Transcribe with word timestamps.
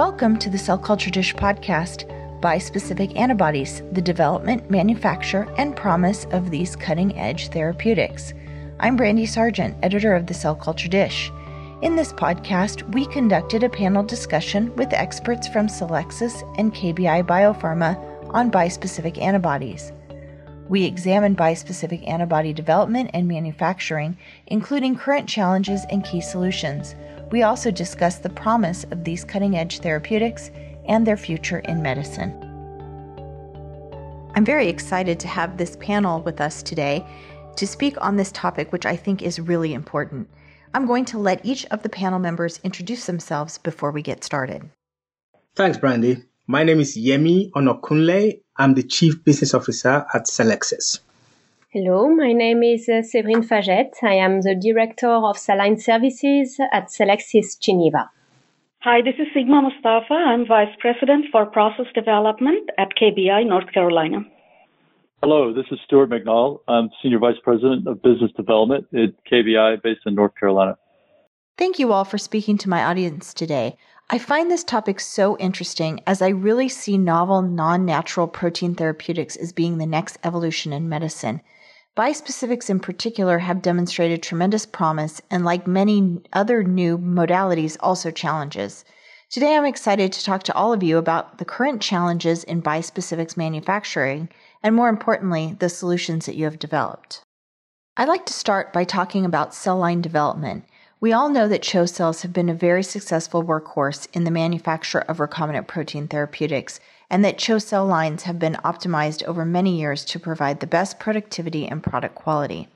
Welcome 0.00 0.38
to 0.38 0.48
the 0.48 0.56
Cell 0.56 0.78
Culture 0.78 1.10
Dish 1.10 1.34
podcast 1.34 2.08
by 2.40 2.56
Specific 2.56 3.14
antibodies, 3.18 3.82
the 3.92 4.00
development, 4.00 4.70
manufacture, 4.70 5.46
and 5.58 5.76
promise 5.76 6.24
of 6.30 6.50
these 6.50 6.74
cutting 6.74 7.18
edge 7.18 7.48
therapeutics. 7.48 8.32
I'm 8.78 8.96
Brandy 8.96 9.26
Sargent, 9.26 9.76
editor 9.82 10.14
of 10.14 10.26
the 10.26 10.32
Cell 10.32 10.54
Culture 10.54 10.88
Dish. 10.88 11.30
In 11.82 11.96
this 11.96 12.14
podcast, 12.14 12.90
we 12.94 13.04
conducted 13.08 13.62
a 13.62 13.68
panel 13.68 14.02
discussion 14.02 14.74
with 14.74 14.94
experts 14.94 15.46
from 15.46 15.66
Celexus 15.66 16.50
and 16.56 16.74
KBI 16.74 17.26
Biopharma 17.26 18.02
on 18.32 18.50
bispecific 18.50 19.20
antibodies. 19.20 19.92
We 20.70 20.86
examined 20.86 21.36
bispecific 21.36 22.08
antibody 22.08 22.54
development 22.54 23.10
and 23.12 23.28
manufacturing, 23.28 24.16
including 24.46 24.96
current 24.96 25.28
challenges 25.28 25.84
and 25.90 26.02
key 26.02 26.22
solutions. 26.22 26.94
We 27.30 27.42
also 27.44 27.70
discuss 27.70 28.18
the 28.18 28.28
promise 28.28 28.84
of 28.90 29.04
these 29.04 29.24
cutting 29.24 29.56
edge 29.56 29.78
therapeutics 29.78 30.50
and 30.88 31.06
their 31.06 31.16
future 31.16 31.60
in 31.60 31.80
medicine. 31.80 32.34
I'm 34.34 34.44
very 34.44 34.68
excited 34.68 35.20
to 35.20 35.28
have 35.28 35.56
this 35.56 35.76
panel 35.76 36.22
with 36.22 36.40
us 36.40 36.62
today 36.62 37.06
to 37.56 37.66
speak 37.66 37.96
on 38.00 38.16
this 38.16 38.32
topic, 38.32 38.72
which 38.72 38.86
I 38.86 38.96
think 38.96 39.22
is 39.22 39.38
really 39.38 39.74
important. 39.74 40.28
I'm 40.74 40.86
going 40.86 41.04
to 41.06 41.18
let 41.18 41.44
each 41.44 41.66
of 41.66 41.82
the 41.82 41.88
panel 41.88 42.18
members 42.18 42.60
introduce 42.64 43.06
themselves 43.06 43.58
before 43.58 43.90
we 43.90 44.02
get 44.02 44.24
started. 44.24 44.70
Thanks, 45.54 45.78
Brandy. 45.78 46.24
My 46.46 46.64
name 46.64 46.80
is 46.80 46.96
Yemi 46.96 47.50
Onokunle. 47.52 48.40
I'm 48.56 48.74
the 48.74 48.82
Chief 48.82 49.22
Business 49.24 49.54
Officer 49.54 50.04
at 50.14 50.26
Celexus. 50.26 51.00
Hello, 51.72 52.08
my 52.08 52.32
name 52.32 52.64
is 52.64 52.88
uh, 52.88 53.00
Séverine 53.00 53.46
Fagette. 53.46 53.94
I 54.02 54.14
am 54.14 54.40
the 54.40 54.56
Director 54.56 55.06
of 55.06 55.38
Saline 55.38 55.78
Services 55.78 56.58
at 56.72 56.88
Celexus 56.88 57.56
Geneva. 57.60 58.10
Hi, 58.80 59.02
this 59.02 59.14
is 59.20 59.28
Sigma 59.32 59.62
Mustafa. 59.62 60.14
I'm 60.14 60.44
Vice 60.48 60.74
President 60.80 61.26
for 61.30 61.46
Process 61.46 61.86
Development 61.94 62.68
at 62.76 62.88
KBI, 63.00 63.46
North 63.46 63.72
Carolina. 63.72 64.24
Hello, 65.22 65.54
this 65.54 65.66
is 65.70 65.78
Stuart 65.84 66.10
McNall. 66.10 66.58
I'm 66.66 66.90
Senior 67.00 67.20
Vice 67.20 67.38
President 67.44 67.86
of 67.86 68.02
Business 68.02 68.32
Development 68.36 68.84
at 68.92 69.14
KBI 69.30 69.80
based 69.80 70.00
in 70.06 70.16
North 70.16 70.34
Carolina. 70.34 70.76
Thank 71.56 71.78
you 71.78 71.92
all 71.92 72.04
for 72.04 72.18
speaking 72.18 72.58
to 72.58 72.68
my 72.68 72.82
audience 72.82 73.32
today. 73.32 73.76
I 74.08 74.18
find 74.18 74.50
this 74.50 74.64
topic 74.64 74.98
so 74.98 75.38
interesting 75.38 76.00
as 76.04 76.20
I 76.20 76.30
really 76.30 76.68
see 76.68 76.98
novel, 76.98 77.42
non 77.42 77.84
natural 77.84 78.26
protein 78.26 78.74
therapeutics 78.74 79.36
as 79.36 79.52
being 79.52 79.78
the 79.78 79.86
next 79.86 80.18
evolution 80.24 80.72
in 80.72 80.88
medicine. 80.88 81.40
Bispecifics 81.96 82.70
in 82.70 82.78
particular 82.78 83.40
have 83.40 83.62
demonstrated 83.62 84.22
tremendous 84.22 84.64
promise 84.64 85.20
and, 85.28 85.44
like 85.44 85.66
many 85.66 86.20
other 86.32 86.62
new 86.62 86.96
modalities, 86.96 87.76
also 87.80 88.12
challenges. 88.12 88.84
Today, 89.28 89.56
I'm 89.56 89.64
excited 89.64 90.12
to 90.12 90.24
talk 90.24 90.44
to 90.44 90.54
all 90.54 90.72
of 90.72 90.84
you 90.84 90.98
about 90.98 91.38
the 91.38 91.44
current 91.44 91.82
challenges 91.82 92.44
in 92.44 92.62
bispecifics 92.62 93.36
manufacturing 93.36 94.28
and, 94.62 94.74
more 94.74 94.88
importantly, 94.88 95.56
the 95.58 95.68
solutions 95.68 96.26
that 96.26 96.36
you 96.36 96.44
have 96.44 96.60
developed. 96.60 97.22
I'd 97.96 98.08
like 98.08 98.24
to 98.26 98.32
start 98.32 98.72
by 98.72 98.84
talking 98.84 99.24
about 99.24 99.54
cell 99.54 99.76
line 99.76 100.00
development. 100.00 100.64
We 101.00 101.12
all 101.12 101.28
know 101.28 101.48
that 101.48 101.62
CHO 101.62 101.86
cells 101.86 102.22
have 102.22 102.32
been 102.32 102.48
a 102.48 102.54
very 102.54 102.84
successful 102.84 103.42
workhorse 103.42 104.06
in 104.12 104.24
the 104.24 104.30
manufacture 104.30 105.00
of 105.00 105.16
recombinant 105.16 105.66
protein 105.66 106.06
therapeutics 106.06 106.78
and 107.10 107.24
that 107.24 107.38
CHO 107.38 107.58
cell 107.58 107.84
lines 107.84 108.22
have 108.22 108.38
been 108.38 108.54
optimized 108.64 109.24
over 109.24 109.44
many 109.44 109.78
years 109.78 110.04
to 110.06 110.20
provide 110.20 110.60
the 110.60 110.66
best 110.66 111.00
productivity 111.00 111.66
and 111.66 111.82
product 111.82 112.14
quality. 112.14 112.68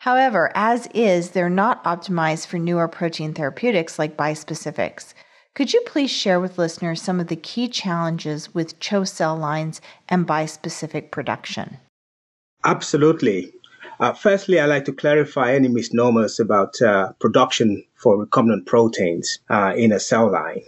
However, 0.00 0.50
as 0.54 0.88
is, 0.94 1.30
they're 1.30 1.50
not 1.50 1.84
optimized 1.84 2.46
for 2.46 2.58
newer 2.58 2.88
protein 2.88 3.34
therapeutics 3.34 3.98
like 3.98 4.16
bispecifics. 4.16 5.14
Could 5.54 5.72
you 5.72 5.82
please 5.86 6.10
share 6.10 6.40
with 6.40 6.58
listeners 6.58 7.00
some 7.00 7.20
of 7.20 7.28
the 7.28 7.36
key 7.36 7.68
challenges 7.68 8.52
with 8.54 8.80
CHO 8.80 9.04
cell 9.04 9.36
lines 9.36 9.80
and 10.08 10.26
bispecific 10.26 11.10
production? 11.10 11.76
Absolutely. 12.64 13.52
Uh, 14.00 14.12
firstly, 14.12 14.58
I'd 14.58 14.66
like 14.66 14.86
to 14.86 14.92
clarify 14.92 15.54
any 15.54 15.68
misnomers 15.68 16.40
about 16.40 16.80
uh, 16.82 17.12
production 17.20 17.84
for 17.94 18.26
recombinant 18.26 18.66
proteins 18.66 19.38
uh, 19.48 19.72
in 19.76 19.92
a 19.92 20.00
cell 20.00 20.30
line 20.30 20.62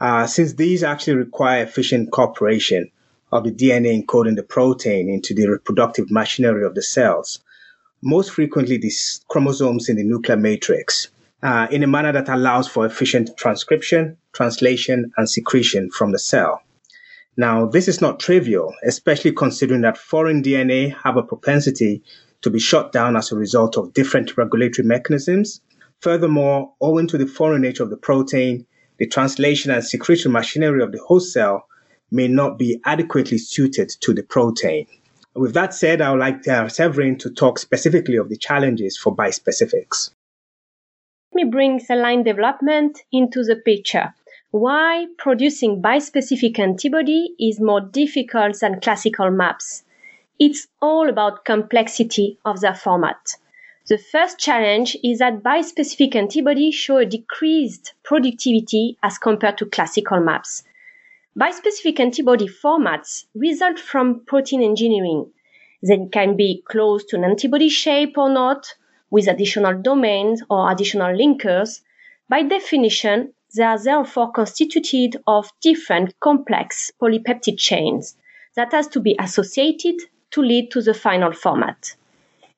uh, 0.00 0.26
since 0.26 0.54
these 0.54 0.82
actually 0.82 1.16
require 1.16 1.62
efficient 1.62 2.06
incorporation 2.06 2.90
of 3.32 3.44
the 3.44 3.52
DNA 3.52 4.02
encoding 4.02 4.36
the 4.36 4.42
protein 4.42 5.08
into 5.08 5.34
the 5.34 5.46
reproductive 5.46 6.10
machinery 6.10 6.64
of 6.64 6.74
the 6.74 6.82
cells, 6.82 7.40
most 8.02 8.30
frequently 8.32 8.78
the 8.78 8.90
chromosomes 9.28 9.88
in 9.88 9.96
the 9.96 10.04
nuclear 10.04 10.36
matrix, 10.36 11.08
uh, 11.42 11.66
in 11.70 11.82
a 11.82 11.86
manner 11.86 12.12
that 12.12 12.28
allows 12.28 12.66
for 12.66 12.86
efficient 12.86 13.30
transcription, 13.36 14.16
translation, 14.32 15.12
and 15.16 15.28
secretion 15.28 15.90
from 15.90 16.12
the 16.12 16.18
cell. 16.18 16.62
Now, 17.36 17.66
this 17.66 17.88
is 17.88 18.00
not 18.00 18.20
trivial, 18.20 18.74
especially 18.84 19.32
considering 19.32 19.82
that 19.82 19.96
foreign 19.96 20.42
DNA 20.42 20.94
have 21.04 21.16
a 21.16 21.22
propensity 21.22 22.02
to 22.42 22.50
be 22.50 22.58
shut 22.58 22.92
down 22.92 23.16
as 23.16 23.30
a 23.30 23.36
result 23.36 23.76
of 23.76 23.92
different 23.92 24.36
regulatory 24.36 24.86
mechanisms. 24.86 25.60
Furthermore, 26.00 26.72
owing 26.80 27.06
to 27.08 27.18
the 27.18 27.26
foreign 27.26 27.62
nature 27.62 27.82
of 27.82 27.90
the 27.90 27.96
protein, 27.96 28.66
the 29.00 29.06
translation 29.06 29.70
and 29.70 29.82
secretion 29.82 30.30
machinery 30.30 30.82
of 30.82 30.92
the 30.92 31.02
host 31.02 31.32
cell 31.32 31.66
may 32.10 32.28
not 32.28 32.58
be 32.58 32.80
adequately 32.84 33.38
suited 33.38 33.88
to 34.02 34.12
the 34.12 34.22
protein. 34.22 34.86
With 35.34 35.54
that 35.54 35.72
said, 35.72 36.02
I 36.02 36.10
would 36.10 36.20
like 36.20 36.46
uh, 36.46 36.68
Severin 36.68 37.16
to 37.20 37.30
talk 37.30 37.58
specifically 37.58 38.16
of 38.16 38.28
the 38.28 38.36
challenges 38.36 38.98
for 38.98 39.16
bispecifics. 39.16 40.10
Let 41.32 41.44
me 41.44 41.50
bring 41.50 41.78
cell 41.78 42.02
line 42.02 42.24
development 42.24 42.98
into 43.10 43.42
the 43.42 43.56
picture. 43.56 44.12
Why 44.50 45.06
producing 45.16 45.80
bispecific 45.80 46.58
antibody 46.58 47.34
is 47.40 47.58
more 47.58 47.80
difficult 47.80 48.60
than 48.60 48.80
classical 48.80 49.30
maps. 49.30 49.82
It's 50.38 50.68
all 50.82 51.08
about 51.08 51.46
complexity 51.46 52.38
of 52.44 52.60
the 52.60 52.74
format. 52.74 53.36
The 53.90 53.98
first 53.98 54.38
challenge 54.38 54.96
is 55.02 55.18
that 55.18 55.42
bispecific 55.42 56.14
antibodies 56.14 56.76
show 56.76 56.98
a 56.98 57.04
decreased 57.04 57.92
productivity 58.04 58.96
as 59.02 59.18
compared 59.18 59.58
to 59.58 59.66
classical 59.66 60.20
maps. 60.20 60.62
Bispecific 61.36 61.98
antibody 61.98 62.46
formats 62.46 63.24
result 63.34 63.80
from 63.80 64.20
protein 64.26 64.62
engineering. 64.62 65.32
They 65.82 66.06
can 66.12 66.36
be 66.36 66.62
close 66.68 67.04
to 67.06 67.16
an 67.16 67.24
antibody 67.24 67.68
shape 67.68 68.16
or 68.16 68.30
not, 68.30 68.72
with 69.10 69.26
additional 69.26 69.82
domains 69.82 70.40
or 70.48 70.70
additional 70.70 71.12
linkers. 71.12 71.80
By 72.28 72.44
definition, 72.44 73.34
they 73.56 73.64
are 73.64 73.82
therefore 73.82 74.30
constituted 74.30 75.16
of 75.26 75.50
different 75.60 76.14
complex 76.20 76.92
polypeptide 77.02 77.58
chains 77.58 78.16
that 78.54 78.70
has 78.70 78.86
to 78.86 79.00
be 79.00 79.16
associated 79.18 79.96
to 80.30 80.42
lead 80.42 80.70
to 80.70 80.80
the 80.80 80.94
final 80.94 81.32
format. 81.32 81.96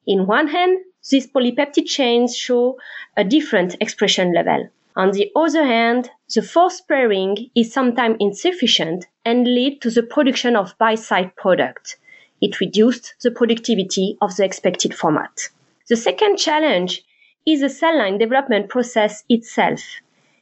In 0.07 0.27
one 0.27 0.49
hand, 0.49 0.77
these 1.11 1.27
polypeptide 1.27 1.87
chains 1.87 2.37
show 2.37 2.79
a 3.17 3.25
different 3.25 3.77
expression 3.81 4.33
level. 4.33 4.69
On 4.95 5.11
the 5.11 5.31
other 5.35 5.65
hand, 5.65 6.11
the 6.35 6.43
forced 6.43 6.87
pairing 6.87 7.51
is 7.55 7.73
sometimes 7.73 8.17
insufficient 8.21 9.07
and 9.25 9.47
lead 9.47 9.81
to 9.83 9.91
the 9.91 10.03
production 10.03 10.55
of 10.55 10.77
bi-side 10.79 11.35
product. 11.37 11.97
It 12.41 12.61
reduced 12.61 13.15
the 13.23 13.31
productivity 13.31 14.19
of 14.21 14.37
the 14.37 14.45
expected 14.45 14.95
format. 14.95 15.49
The 15.89 15.97
second 15.97 16.37
challenge 16.37 17.03
is 17.47 17.61
the 17.61 17.71
cell 17.71 17.99
line 17.99 18.19
development 18.19 18.69
process 18.69 19.25
itself. 19.29 19.81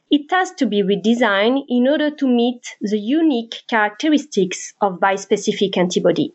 It 0.09 0.29
has 0.29 0.51
to 0.55 0.65
be 0.65 0.83
redesigned 0.83 1.63
in 1.69 1.87
order 1.87 2.11
to 2.11 2.27
meet 2.27 2.75
the 2.81 2.99
unique 2.99 3.63
characteristics 3.67 4.73
of 4.81 4.99
bispecific 4.99 5.77
antibody 5.77 6.33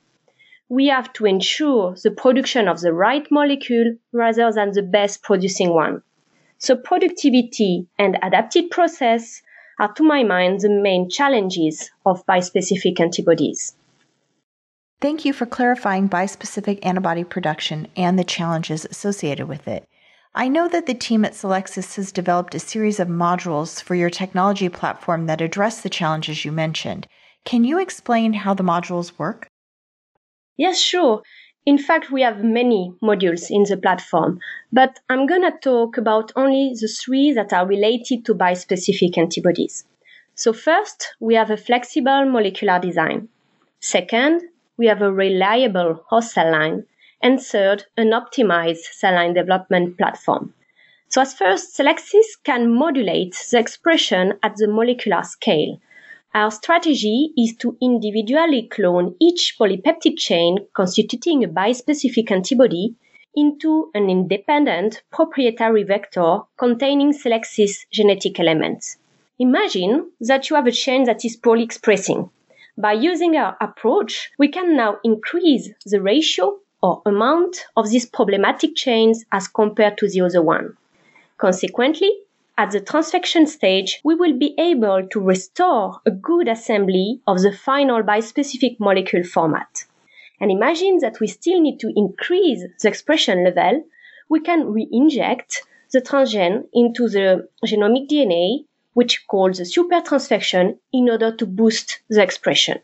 we 0.68 0.88
have 0.88 1.12
to 1.12 1.26
ensure 1.26 1.94
the 2.02 2.10
production 2.10 2.66
of 2.66 2.80
the 2.80 2.92
right 2.92 3.26
molecule 3.30 3.96
rather 4.12 4.50
than 4.52 4.72
the 4.72 4.82
best 4.82 5.22
producing 5.22 5.72
one. 5.72 6.02
So 6.58 6.76
productivity 6.76 7.86
and 7.98 8.18
adapted 8.22 8.70
process 8.70 9.42
are 9.78 9.92
to 9.92 10.02
my 10.02 10.22
mind 10.22 10.60
the 10.60 10.70
main 10.70 11.08
challenges 11.10 11.90
of 12.04 12.26
bispecific 12.26 12.98
antibodies. 12.98 13.76
Thank 15.00 15.26
you 15.26 15.34
for 15.34 15.44
clarifying 15.44 16.08
bispecific 16.08 16.78
antibody 16.82 17.22
production 17.22 17.88
and 17.96 18.18
the 18.18 18.24
challenges 18.24 18.86
associated 18.86 19.46
with 19.46 19.68
it. 19.68 19.86
I 20.34 20.48
know 20.48 20.68
that 20.68 20.86
the 20.86 20.94
team 20.94 21.24
at 21.24 21.32
Celexus 21.32 21.96
has 21.96 22.12
developed 22.12 22.54
a 22.54 22.58
series 22.58 22.98
of 22.98 23.08
modules 23.08 23.82
for 23.82 23.94
your 23.94 24.10
technology 24.10 24.68
platform 24.68 25.26
that 25.26 25.40
address 25.40 25.82
the 25.82 25.90
challenges 25.90 26.44
you 26.44 26.52
mentioned. 26.52 27.06
Can 27.44 27.64
you 27.64 27.78
explain 27.78 28.32
how 28.32 28.54
the 28.54 28.64
modules 28.64 29.18
work? 29.18 29.48
Yes, 30.56 30.80
sure. 30.80 31.22
In 31.66 31.78
fact, 31.78 32.12
we 32.12 32.22
have 32.22 32.44
many 32.44 32.94
modules 33.02 33.50
in 33.50 33.64
the 33.64 33.76
platform, 33.76 34.38
but 34.72 35.00
I'm 35.08 35.26
going 35.26 35.42
to 35.42 35.58
talk 35.58 35.98
about 35.98 36.32
only 36.36 36.74
the 36.80 36.88
three 36.88 37.32
that 37.32 37.52
are 37.52 37.66
related 37.66 38.24
to 38.26 38.34
bispecific 38.34 39.18
antibodies. 39.18 39.84
So 40.34 40.52
first, 40.52 41.14
we 41.18 41.34
have 41.34 41.50
a 41.50 41.56
flexible 41.56 42.24
molecular 42.26 42.78
design. 42.78 43.28
Second, 43.80 44.42
we 44.76 44.86
have 44.86 45.02
a 45.02 45.12
reliable 45.12 46.04
host 46.08 46.34
cell 46.34 46.52
line. 46.52 46.86
And 47.22 47.40
third, 47.40 47.86
an 47.96 48.10
optimized 48.10 48.92
cell 48.92 49.14
line 49.14 49.34
development 49.34 49.96
platform. 49.96 50.54
So 51.08 51.22
as 51.22 51.34
first, 51.34 51.76
Celexus 51.76 52.36
can 52.44 52.72
modulate 52.72 53.36
the 53.50 53.58
expression 53.58 54.34
at 54.42 54.56
the 54.56 54.68
molecular 54.68 55.22
scale. 55.22 55.80
Our 56.36 56.50
strategy 56.50 57.32
is 57.34 57.56
to 57.60 57.78
individually 57.80 58.68
clone 58.70 59.16
each 59.18 59.56
polypeptide 59.58 60.18
chain 60.18 60.58
constituting 60.74 61.42
a 61.42 61.48
bispecific 61.48 62.30
antibody 62.30 62.94
into 63.34 63.90
an 63.94 64.10
independent 64.10 65.02
proprietary 65.10 65.82
vector 65.82 66.40
containing 66.58 67.14
Celexis 67.14 67.86
genetic 67.90 68.38
elements. 68.38 68.98
Imagine 69.38 70.10
that 70.20 70.50
you 70.50 70.56
have 70.56 70.66
a 70.66 70.72
chain 70.72 71.04
that 71.04 71.24
is 71.24 71.36
poorly 71.36 71.62
expressing. 71.62 72.28
By 72.76 72.92
using 72.92 73.34
our 73.38 73.56
approach, 73.58 74.30
we 74.38 74.48
can 74.48 74.76
now 74.76 74.98
increase 75.02 75.70
the 75.86 76.02
ratio 76.02 76.58
or 76.82 77.00
amount 77.06 77.64
of 77.78 77.88
these 77.88 78.04
problematic 78.04 78.76
chains 78.76 79.24
as 79.32 79.48
compared 79.48 79.96
to 79.96 80.08
the 80.10 80.20
other 80.20 80.42
one. 80.42 80.76
Consequently, 81.38 82.12
at 82.58 82.70
the 82.70 82.80
transfection 82.80 83.46
stage, 83.46 84.00
we 84.02 84.14
will 84.14 84.38
be 84.38 84.54
able 84.58 85.06
to 85.10 85.20
restore 85.20 86.00
a 86.06 86.10
good 86.10 86.48
assembly 86.48 87.20
of 87.26 87.42
the 87.42 87.52
final 87.52 88.02
bispecific 88.02 88.80
molecule 88.80 89.24
format. 89.24 89.84
And 90.40 90.50
imagine 90.50 90.98
that 91.00 91.20
we 91.20 91.26
still 91.26 91.60
need 91.60 91.78
to 91.80 91.92
increase 91.94 92.62
the 92.80 92.88
expression 92.88 93.44
level. 93.44 93.84
We 94.28 94.40
can 94.40 94.72
re-inject 94.72 95.62
the 95.92 96.00
transgene 96.00 96.64
into 96.72 97.08
the 97.08 97.48
genomic 97.64 98.08
DNA, 98.08 98.64
which 98.94 99.26
calls 99.28 99.58
the 99.58 99.64
supertransfection 99.64 100.78
in 100.92 101.10
order 101.10 101.34
to 101.36 101.46
boost 101.46 102.00
the 102.08 102.22
expression. 102.22 102.78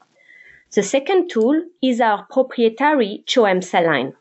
The 0.74 0.82
second 0.82 1.28
tool 1.30 1.62
is 1.82 2.00
our 2.00 2.26
proprietary 2.30 3.24
CHOEM 3.26 3.62
cell 3.62 3.86
line. 3.86 4.14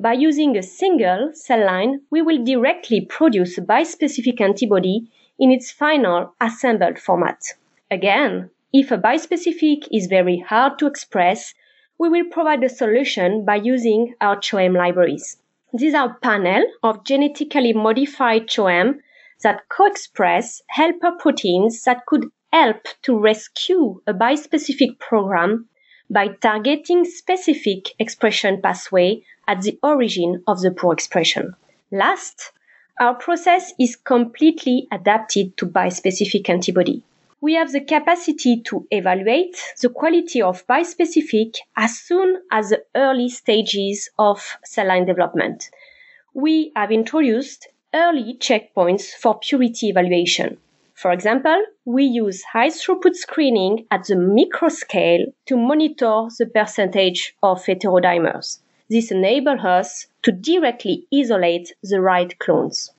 By 0.00 0.14
using 0.14 0.56
a 0.56 0.62
single 0.62 1.30
cell 1.34 1.66
line, 1.66 2.00
we 2.08 2.22
will 2.22 2.42
directly 2.42 3.02
produce 3.02 3.58
a 3.58 3.60
bispecific 3.60 4.40
antibody 4.40 5.10
in 5.38 5.52
its 5.52 5.70
final 5.70 6.34
assembled 6.40 6.98
format. 6.98 7.42
Again, 7.90 8.48
if 8.72 8.90
a 8.90 8.96
bispecific 8.96 9.86
is 9.92 10.06
very 10.06 10.38
hard 10.38 10.78
to 10.78 10.86
express, 10.86 11.52
we 11.98 12.08
will 12.08 12.24
provide 12.30 12.64
a 12.64 12.70
solution 12.70 13.44
by 13.44 13.56
using 13.56 14.14
our 14.22 14.36
CHOEM 14.36 14.72
libraries. 14.72 15.36
These 15.74 15.92
are 15.92 16.12
a 16.12 16.20
panel 16.22 16.64
of 16.82 17.04
genetically 17.04 17.74
modified 17.74 18.48
CHOEM 18.48 19.02
that 19.42 19.68
co-express 19.68 20.62
helper 20.68 21.12
proteins 21.12 21.84
that 21.84 22.06
could 22.06 22.24
help 22.54 22.88
to 23.02 23.18
rescue 23.18 24.00
a 24.06 24.14
bispecific 24.14 24.98
program 24.98 25.68
by 26.08 26.28
targeting 26.28 27.04
specific 27.04 27.94
expression 27.98 28.62
pathway 28.62 29.22
at 29.50 29.62
the 29.62 29.76
origin 29.82 30.40
of 30.46 30.60
the 30.60 30.70
poor 30.70 30.92
expression. 30.92 31.56
Last, 31.90 32.52
our 33.00 33.14
process 33.14 33.72
is 33.80 33.96
completely 33.96 34.86
adapted 34.92 35.56
to 35.56 35.66
bispecific 35.66 36.48
antibody. 36.48 37.02
We 37.40 37.54
have 37.54 37.72
the 37.72 37.80
capacity 37.80 38.60
to 38.66 38.86
evaluate 38.92 39.56
the 39.80 39.88
quality 39.88 40.40
of 40.40 40.64
bispecific 40.68 41.56
as 41.76 41.98
soon 41.98 42.40
as 42.52 42.68
the 42.68 42.84
early 42.94 43.28
stages 43.28 44.08
of 44.20 44.56
cell 44.64 44.86
line 44.86 45.04
development. 45.04 45.68
We 46.32 46.70
have 46.76 46.92
introduced 46.92 47.66
early 47.92 48.36
checkpoints 48.38 49.14
for 49.14 49.40
purity 49.40 49.88
evaluation. 49.88 50.58
For 50.94 51.10
example, 51.10 51.60
we 51.84 52.04
use 52.04 52.44
high 52.44 52.68
throughput 52.68 53.16
screening 53.16 53.86
at 53.90 54.04
the 54.04 54.14
microscale 54.14 55.32
to 55.46 55.56
monitor 55.56 56.28
the 56.38 56.46
percentage 56.46 57.34
of 57.42 57.64
heterodimers. 57.64 58.60
This 58.90 59.12
enables 59.12 59.64
us 59.64 60.08
to 60.24 60.32
directly 60.32 61.06
isolate 61.14 61.72
the 61.82 62.00
right 62.00 62.36
clones. 62.40 62.90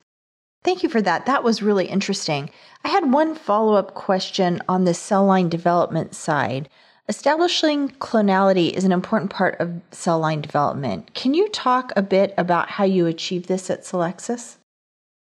Thank 0.64 0.82
you 0.82 0.88
for 0.88 1.02
that. 1.02 1.26
That 1.26 1.44
was 1.44 1.62
really 1.62 1.86
interesting. 1.86 2.48
I 2.82 2.88
had 2.88 3.12
one 3.12 3.34
follow 3.34 3.74
up 3.74 3.94
question 3.94 4.62
on 4.68 4.84
the 4.84 4.94
cell 4.94 5.26
line 5.26 5.50
development 5.50 6.14
side. 6.14 6.68
Establishing 7.08 7.90
clonality 7.90 8.70
is 8.72 8.84
an 8.84 8.92
important 8.92 9.30
part 9.30 9.60
of 9.60 9.82
cell 9.90 10.18
line 10.18 10.40
development. 10.40 11.12
Can 11.14 11.34
you 11.34 11.48
talk 11.48 11.92
a 11.94 12.02
bit 12.02 12.32
about 12.38 12.70
how 12.70 12.84
you 12.84 13.06
achieve 13.06 13.46
this 13.46 13.68
at 13.68 13.82
Celexis? 13.82 14.56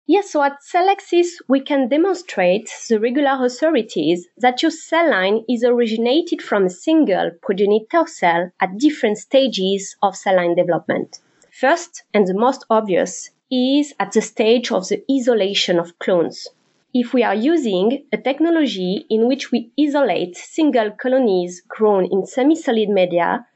Yes, 0.08 0.30
so 0.30 0.44
at 0.44 0.62
Celexis, 0.62 1.42
we 1.48 1.62
can 1.62 1.90
demonstrate 1.90 2.70
the 2.88 3.00
regular 3.00 3.44
authorities 3.44 4.28
that 4.38 4.62
your 4.62 4.70
cell 4.70 5.10
line 5.10 5.44
is 5.50 5.64
originated 5.64 6.44
from 6.44 6.66
a 6.66 6.70
single 6.70 7.32
progenitor 7.42 8.06
cell 8.06 8.52
at 8.62 8.78
different 8.78 9.18
stages 9.18 9.96
of 10.04 10.16
cell 10.16 10.36
line 10.36 10.56
development. 10.56 11.22
First, 11.52 12.04
and 12.14 12.28
the 12.28 12.36
most 12.36 12.66
obvious, 12.70 13.32
is 13.50 13.96
at 14.00 14.12
the 14.12 14.22
stage 14.22 14.72
of 14.72 14.88
the 14.90 15.04
isolation 15.12 15.80
of 15.80 15.98
clones. 15.98 16.50
If 16.94 17.12
we 17.12 17.24
are 17.24 17.34
using 17.34 18.06
a 18.14 18.18
technology 18.18 19.08
in 19.10 19.28
which 19.28 19.52
we 19.52 19.72
isolate 19.80 20.38
single 20.38 20.92
colonies 20.92 21.64
grown 21.68 22.06
in 22.06 22.28
semi-solid 22.28 22.90
media, 22.90 23.48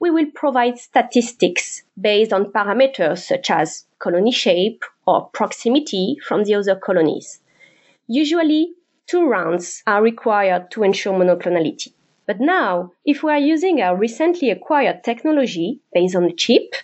we 0.00 0.10
will 0.10 0.30
provide 0.34 0.78
statistics 0.78 1.82
based 2.00 2.32
on 2.32 2.52
parameters 2.52 3.18
such 3.18 3.50
as 3.50 3.86
colony 3.98 4.32
shape 4.32 4.84
or 5.06 5.28
proximity 5.28 6.16
from 6.26 6.44
the 6.44 6.54
other 6.54 6.76
colonies. 6.76 7.40
Usually, 8.06 8.74
two 9.06 9.26
rounds 9.26 9.82
are 9.86 10.02
required 10.02 10.70
to 10.72 10.82
ensure 10.82 11.12
monoclonality. 11.12 11.92
But 12.26 12.40
now, 12.40 12.92
if 13.04 13.22
we 13.22 13.30
are 13.32 13.38
using 13.38 13.80
our 13.80 13.96
recently 13.96 14.50
acquired 14.50 15.04
technology 15.04 15.80
based 15.92 16.16
on 16.16 16.24
a 16.24 16.32
chip, 16.32 16.74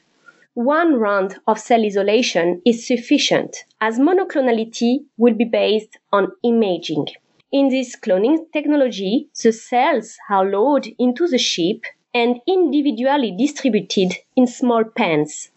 one 0.55 0.95
round 0.95 1.39
of 1.47 1.59
cell 1.59 1.85
isolation 1.85 2.61
is 2.67 2.87
sufficient 2.87 3.65
as 3.81 3.99
monoclonality 3.99 5.05
will 5.17 5.35
be 5.35 5.45
based 5.45 5.97
on 6.13 6.33
imaging. 6.43 7.07
In 7.53 7.69
this 7.69 7.97
cloning 7.97 8.53
technology, 8.53 9.29
the 9.43 9.53
cells 9.53 10.17
are 10.29 10.45
loaded 10.45 10.95
into 10.99 11.27
the 11.27 11.39
chip 11.39 11.85
and 12.15 12.41
individually 12.47 13.35
distributed 13.37 14.13
in 14.37 14.47
small 14.47 14.85
pens. 14.85 15.51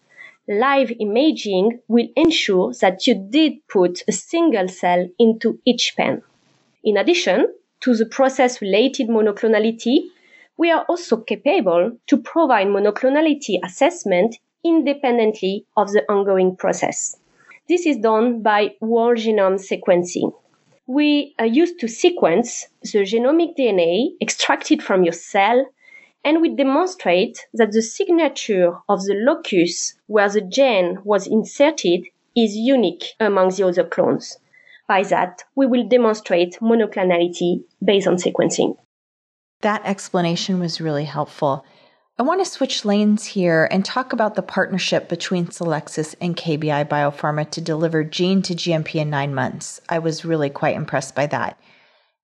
Live 0.46 0.92
imaging 1.00 1.80
will 1.88 2.08
ensure 2.16 2.72
that 2.80 3.06
you 3.06 3.14
did 3.14 3.66
put 3.68 4.02
a 4.06 4.12
single 4.12 4.68
cell 4.68 5.08
into 5.18 5.58
each 5.64 5.94
pen. 5.96 6.22
In 6.82 6.96
addition 6.96 7.52
to 7.80 7.94
the 7.94 8.06
process 8.06 8.60
related 8.60 9.08
monoclonality, 9.08 10.10
we 10.56 10.70
are 10.70 10.84
also 10.88 11.16
capable 11.16 11.96
to 12.06 12.16
provide 12.18 12.68
monoclonality 12.68 13.58
assessment 13.64 14.38
independently 14.62 15.66
of 15.76 15.90
the 15.92 16.04
ongoing 16.10 16.56
process. 16.56 17.16
This 17.68 17.86
is 17.86 17.96
done 17.96 18.42
by 18.42 18.74
whole 18.80 19.14
genome 19.14 19.58
sequencing. 19.58 20.32
We 20.86 21.34
are 21.38 21.46
used 21.46 21.80
to 21.80 21.88
sequence 21.88 22.66
the 22.82 23.00
genomic 23.00 23.56
DNA 23.56 24.10
extracted 24.20 24.82
from 24.82 25.02
your 25.02 25.14
cell 25.14 25.66
and 26.24 26.40
we 26.40 26.54
demonstrate 26.54 27.46
that 27.52 27.72
the 27.72 27.82
signature 27.82 28.78
of 28.88 29.04
the 29.04 29.14
locus 29.14 29.94
where 30.06 30.28
the 30.28 30.40
gene 30.40 30.98
was 31.04 31.26
inserted 31.26 32.06
is 32.36 32.56
unique 32.56 33.14
among 33.20 33.50
the 33.50 33.66
other 33.66 33.84
clones. 33.84 34.38
By 34.88 35.02
that, 35.04 35.44
we 35.54 35.66
will 35.66 35.86
demonstrate 35.88 36.58
monoclonality 36.60 37.64
based 37.82 38.06
on 38.06 38.16
sequencing. 38.16 38.76
That 39.60 39.84
explanation 39.84 40.60
was 40.60 40.80
really 40.80 41.04
helpful. 41.04 41.64
I 42.18 42.22
want 42.22 42.44
to 42.44 42.50
switch 42.50 42.84
lanes 42.84 43.24
here 43.24 43.66
and 43.70 43.84
talk 43.84 44.12
about 44.12 44.34
the 44.34 44.42
partnership 44.42 45.08
between 45.08 45.46
Celexis 45.46 46.14
and 46.20 46.36
KBI 46.36 46.88
Biopharma 46.88 47.50
to 47.50 47.60
deliver 47.60 48.04
gene 48.04 48.40
to 48.42 48.54
GMP 48.54 48.96
in 48.96 49.10
nine 49.10 49.34
months. 49.34 49.80
I 49.88 49.98
was 49.98 50.24
really 50.24 50.50
quite 50.50 50.76
impressed 50.76 51.14
by 51.14 51.26
that. 51.28 51.58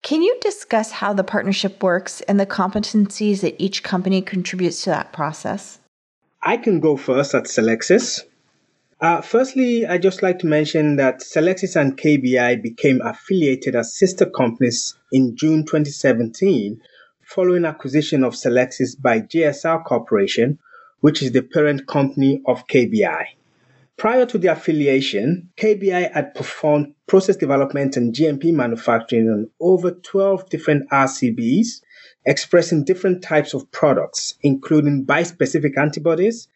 Can 0.03 0.23
you 0.23 0.37
discuss 0.41 0.91
how 0.93 1.13
the 1.13 1.25
partnership 1.25 1.83
works 1.83 2.23
and 2.23 2.41
the 2.41 2.47
competencies 2.47 3.43
that 3.43 3.61
each 3.61 3.83
company 3.83 4.23
contributes 4.23 4.83
to 4.85 4.91
that 4.91 5.13
process? 5.13 5.79
I 6.43 6.57
can 6.57 6.81
go 6.81 6.97
first 6.97 7.35
at 7.35 7.45
Celexis. 7.45 8.25
Uh, 9.01 9.21
firstly, 9.21 9.87
I'd 9.87 10.03
just 10.03 10.23
like 10.23 10.39
to 10.39 10.47
mention 10.47 10.97
that 10.97 11.21
Celexis 11.21 11.77
and 11.77 11.99
KBI 11.99 12.63
became 12.63 13.01
affiliated 13.03 13.77
as 13.77 13.95
sister 13.95 14.25
companies 14.25 14.95
in 15.13 15.37
June 15.37 15.65
2017 15.65 16.81
following 17.23 17.65
acquisition 17.65 18.25
of 18.25 18.35
Celexis 18.35 19.01
by 19.01 19.21
JSR 19.21 19.85
Corporation, 19.85 20.59
which 21.01 21.23
is 21.23 21.33
the 21.33 21.43
parent 21.43 21.87
company 21.87 22.43
of 22.47 22.67
KBI. 22.67 23.25
Prior 24.01 24.25
to 24.25 24.39
the 24.39 24.51
affiliation, 24.51 25.51
KBI 25.59 26.11
had 26.15 26.35
performed 26.35 26.95
process 27.07 27.37
development 27.37 27.99
and 27.99 28.15
GMP 28.15 28.51
manufacturing 28.51 29.29
on 29.29 29.51
over 29.61 29.91
12 29.91 30.49
different 30.49 30.89
RCBs, 30.89 31.83
expressing 32.25 32.83
different 32.83 33.23
types 33.23 33.53
of 33.53 33.71
products, 33.73 34.37
including 34.41 35.05
bispecific 35.05 35.77
antibodies, 35.77 36.49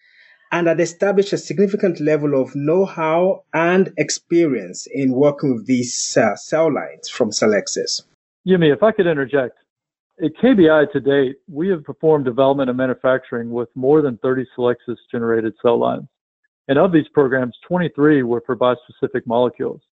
and 0.53 0.69
had 0.69 0.81
established 0.81 1.35
a 1.35 1.37
significant 1.37 2.01
level 2.01 2.41
of 2.41 2.57
know-how 2.57 3.45
and 3.53 3.93
experience 3.99 4.89
in 4.91 5.13
working 5.13 5.53
with 5.53 5.67
these 5.67 6.17
uh, 6.17 6.35
cell 6.37 6.73
lines 6.73 7.11
from 7.11 7.29
Celexis. 7.29 8.01
Yumi, 8.49 8.73
if 8.73 8.83
I 8.83 8.91
could 8.91 9.07
interject, 9.07 9.59
at 10.19 10.31
KBI 10.43 10.91
to 10.93 11.01
date, 11.01 11.37
we 11.47 11.69
have 11.69 11.85
performed 11.85 12.25
development 12.25 12.71
and 12.71 12.79
manufacturing 12.79 13.51
with 13.51 13.69
more 13.75 14.01
than 14.01 14.17
30 14.23 14.47
Celexis 14.57 14.97
generated 15.13 15.53
cell 15.61 15.79
lines. 15.79 16.09
And 16.67 16.79
of 16.79 16.93
these 16.93 17.09
programs, 17.09 17.59
23 17.67 18.23
were 18.23 18.43
for 18.45 18.57
bispecific 18.57 19.27
molecules. 19.27 19.83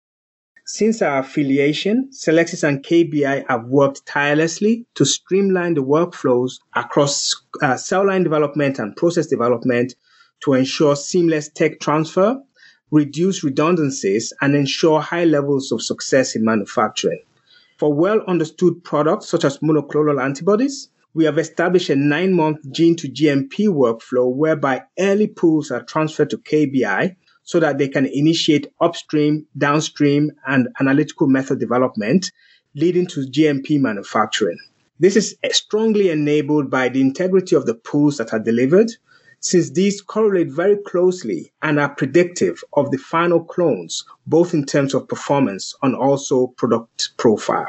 Since 0.64 1.02
our 1.02 1.18
affiliation, 1.18 2.08
Celexis 2.12 2.62
and 2.66 2.82
KBI 2.84 3.44
have 3.48 3.66
worked 3.66 4.06
tirelessly 4.06 4.86
to 4.94 5.04
streamline 5.04 5.74
the 5.74 5.82
workflows 5.82 6.60
across 6.74 7.34
uh, 7.62 7.76
cell 7.76 8.06
line 8.06 8.22
development 8.22 8.78
and 8.78 8.96
process 8.96 9.26
development 9.26 9.94
to 10.44 10.54
ensure 10.54 10.96
seamless 10.96 11.48
tech 11.48 11.80
transfer, 11.80 12.40
reduce 12.90 13.42
redundancies, 13.42 14.32
and 14.40 14.54
ensure 14.54 15.00
high 15.00 15.24
levels 15.24 15.72
of 15.72 15.82
success 15.82 16.36
in 16.36 16.44
manufacturing. 16.44 17.22
For 17.76 17.92
well 17.92 18.20
understood 18.28 18.84
products 18.84 19.28
such 19.28 19.44
as 19.44 19.58
monoclonal 19.58 20.22
antibodies, 20.22 20.88
we 21.14 21.25
have 21.25 21.38
established 21.38 21.90
a 21.90 21.97
nine 21.97 22.33
month 22.33 22.59
gene 22.73 22.97
to 22.97 23.09
GMP 23.09 23.69
workflow 23.69 24.35
whereby 24.35 24.83
early 24.99 25.26
pools 25.26 25.71
are 25.71 25.83
transferred 25.83 26.31
to 26.31 26.38
KBI 26.38 27.16
so 27.42 27.61
that 27.61 27.76
they 27.78 27.88
can 27.88 28.07
initiate 28.07 28.73
upstream, 28.81 29.47
downstream, 29.59 30.31
and 30.47 30.69
analytical 30.81 31.26
method 31.26 31.59
development, 31.59 32.33
leading 32.75 33.07
to 33.09 33.26
GMP 33.26 33.78
manufacturing. 33.81 34.59
This 35.00 35.16
is 35.16 35.37
strongly 35.50 36.11
enabled 36.11 36.71
by 36.71 36.88
the 36.88 37.00
integrity 37.00 37.57
of 37.57 37.66
the 37.66 37.75
pools 37.75 38.19
that 38.19 38.33
are 38.33 38.38
delivered, 38.38 38.92
since 39.40 39.71
these 39.71 40.00
correlate 40.00 40.52
very 40.52 40.76
closely 40.76 41.52
and 41.61 41.81
are 41.81 41.95
predictive 41.95 42.62
of 42.75 42.90
the 42.92 42.99
final 42.99 43.42
clones, 43.42 44.04
both 44.26 44.54
in 44.54 44.64
terms 44.64 44.95
of 44.95 45.09
performance 45.09 45.75
and 45.83 45.97
also 45.97 46.47
product 46.47 47.11
profile. 47.19 47.66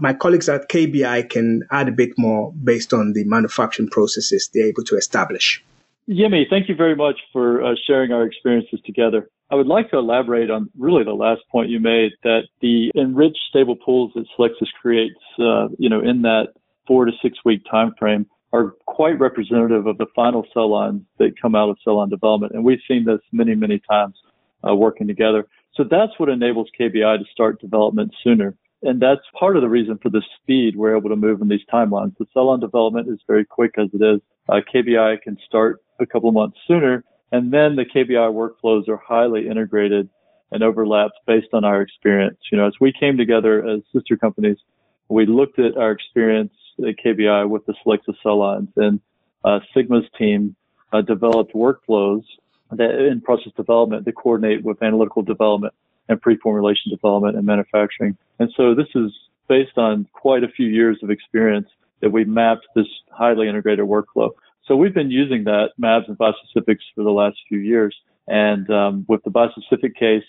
My 0.00 0.12
colleagues 0.12 0.48
at 0.48 0.68
KBI 0.68 1.28
can 1.30 1.62
add 1.70 1.88
a 1.88 1.92
bit 1.92 2.10
more 2.18 2.52
based 2.52 2.92
on 2.92 3.12
the 3.12 3.24
manufacturing 3.24 3.88
processes 3.88 4.50
they're 4.52 4.66
able 4.66 4.84
to 4.84 4.96
establish. 4.96 5.64
Yemi, 6.08 6.44
thank 6.48 6.68
you 6.68 6.76
very 6.76 6.94
much 6.94 7.16
for 7.32 7.64
uh, 7.64 7.74
sharing 7.86 8.12
our 8.12 8.24
experiences 8.24 8.80
together. 8.86 9.28
I 9.50 9.54
would 9.54 9.66
like 9.66 9.90
to 9.90 9.98
elaborate 9.98 10.50
on 10.50 10.70
really 10.78 11.04
the 11.04 11.12
last 11.12 11.42
point 11.50 11.68
you 11.68 11.80
made 11.80 12.12
that 12.22 12.42
the 12.60 12.90
enriched 12.96 13.40
stable 13.48 13.76
pools 13.76 14.12
that 14.14 14.24
Celexis 14.36 14.68
creates, 14.80 15.18
uh, 15.38 15.68
you 15.78 15.88
know, 15.88 16.00
in 16.00 16.22
that 16.22 16.48
four 16.86 17.04
to 17.04 17.12
six 17.22 17.38
week 17.44 17.62
time 17.70 17.92
frame 17.98 18.26
are 18.52 18.74
quite 18.86 19.18
representative 19.18 19.86
of 19.86 19.98
the 19.98 20.06
final 20.14 20.46
cell 20.54 20.70
lines 20.70 21.02
that 21.18 21.40
come 21.40 21.54
out 21.54 21.68
of 21.68 21.76
cell 21.84 21.98
line 21.98 22.08
development. 22.08 22.52
And 22.54 22.64
we've 22.64 22.80
seen 22.88 23.04
this 23.04 23.20
many, 23.32 23.54
many 23.54 23.80
times 23.90 24.14
uh, 24.66 24.74
working 24.74 25.06
together. 25.06 25.46
So 25.74 25.84
that's 25.84 26.12
what 26.18 26.28
enables 26.28 26.68
KBI 26.78 27.18
to 27.18 27.24
start 27.32 27.60
development 27.60 28.14
sooner. 28.24 28.54
And 28.82 29.00
that's 29.00 29.22
part 29.38 29.56
of 29.56 29.62
the 29.62 29.68
reason 29.68 29.98
for 30.02 30.10
the 30.10 30.22
speed 30.40 30.76
we're 30.76 30.96
able 30.96 31.10
to 31.10 31.16
move 31.16 31.40
in 31.40 31.48
these 31.48 31.64
timelines. 31.72 32.16
The 32.18 32.26
cell 32.32 32.48
line 32.48 32.60
development 32.60 33.08
is 33.08 33.18
very 33.26 33.44
quick 33.44 33.74
as 33.78 33.88
it 33.92 34.02
is. 34.02 34.20
Uh, 34.48 34.60
KBI 34.72 35.22
can 35.22 35.38
start 35.46 35.82
a 35.98 36.06
couple 36.06 36.28
of 36.28 36.34
months 36.34 36.58
sooner. 36.68 37.04
And 37.32 37.52
then 37.52 37.76
the 37.76 37.84
KBI 37.84 38.32
workflows 38.32 38.88
are 38.88 38.98
highly 38.98 39.48
integrated 39.48 40.08
and 40.52 40.62
overlapped 40.62 41.18
based 41.26 41.48
on 41.52 41.64
our 41.64 41.80
experience. 41.82 42.38
You 42.52 42.58
know, 42.58 42.66
as 42.66 42.74
we 42.80 42.92
came 42.92 43.16
together 43.16 43.66
as 43.66 43.80
sister 43.92 44.16
companies, 44.16 44.58
we 45.08 45.26
looked 45.26 45.58
at 45.58 45.76
our 45.76 45.90
experience 45.90 46.52
at 46.78 46.96
KBI 47.04 47.48
with 47.48 47.66
the 47.66 47.74
Celexis 47.84 48.16
cell 48.22 48.38
lines 48.38 48.68
and 48.76 49.00
uh, 49.44 49.60
Sigma's 49.74 50.08
team 50.18 50.54
uh, 50.92 51.00
developed 51.00 51.54
workflows 51.54 52.22
that 52.70 52.90
in 52.90 53.20
process 53.20 53.52
development 53.56 54.04
to 54.04 54.12
coordinate 54.12 54.64
with 54.64 54.82
analytical 54.82 55.22
development 55.22 55.72
and 56.08 56.20
pre-formulation 56.20 56.90
development 56.90 57.36
and 57.36 57.46
manufacturing. 57.46 58.16
And 58.38 58.50
so 58.56 58.74
this 58.74 58.88
is 58.94 59.12
based 59.48 59.78
on 59.78 60.06
quite 60.12 60.44
a 60.44 60.48
few 60.48 60.66
years 60.66 60.98
of 61.02 61.10
experience 61.10 61.68
that 62.00 62.10
we 62.10 62.24
mapped 62.24 62.66
this 62.74 62.86
highly 63.10 63.48
integrated 63.48 63.84
workflow. 63.86 64.30
So 64.66 64.76
we've 64.76 64.94
been 64.94 65.10
using 65.10 65.44
that 65.44 65.70
MABs 65.80 66.08
and 66.08 66.18
bispecifics 66.18 66.82
for 66.94 67.04
the 67.04 67.10
last 67.10 67.36
few 67.48 67.58
years. 67.58 67.94
And 68.26 68.68
um, 68.70 69.04
with 69.08 69.22
the 69.22 69.30
bispecific 69.30 69.94
case, 69.94 70.24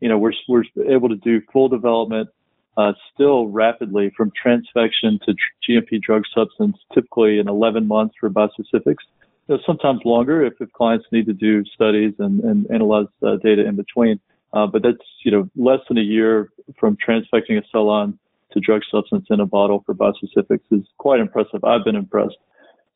you 0.00 0.08
know, 0.08 0.18
we're, 0.18 0.32
we're 0.48 0.64
able 0.88 1.08
to 1.10 1.16
do 1.16 1.42
full 1.52 1.68
development 1.68 2.28
uh, 2.76 2.92
still 3.12 3.48
rapidly 3.48 4.10
from 4.16 4.32
transfection 4.44 5.20
to 5.22 5.34
GMP 5.68 6.00
drug 6.00 6.22
substance, 6.34 6.76
typically 6.94 7.38
in 7.38 7.48
11 7.48 7.86
months 7.86 8.14
for 8.18 8.30
bispecifics. 8.30 9.04
You 9.48 9.56
know, 9.56 9.58
sometimes 9.66 10.00
longer 10.04 10.44
if, 10.44 10.54
if 10.60 10.72
clients 10.72 11.06
need 11.12 11.26
to 11.26 11.34
do 11.34 11.64
studies 11.66 12.14
and, 12.18 12.40
and 12.40 12.66
analyze 12.70 13.06
uh, 13.22 13.36
data 13.36 13.66
in 13.66 13.76
between. 13.76 14.20
Uh, 14.52 14.66
but 14.66 14.82
that's, 14.82 15.04
you 15.24 15.30
know, 15.30 15.48
less 15.56 15.80
than 15.88 15.98
a 15.98 16.02
year 16.02 16.50
from 16.78 16.96
transfecting 16.96 17.58
a 17.58 17.62
cell 17.70 17.86
line 17.86 18.18
to 18.52 18.60
drug 18.60 18.82
substance 18.90 19.26
in 19.30 19.40
a 19.40 19.46
bottle 19.46 19.82
for 19.86 19.94
bispecifics 19.94 20.60
is 20.70 20.82
quite 20.98 21.20
impressive. 21.20 21.64
I've 21.64 21.84
been 21.84 21.96
impressed. 21.96 22.36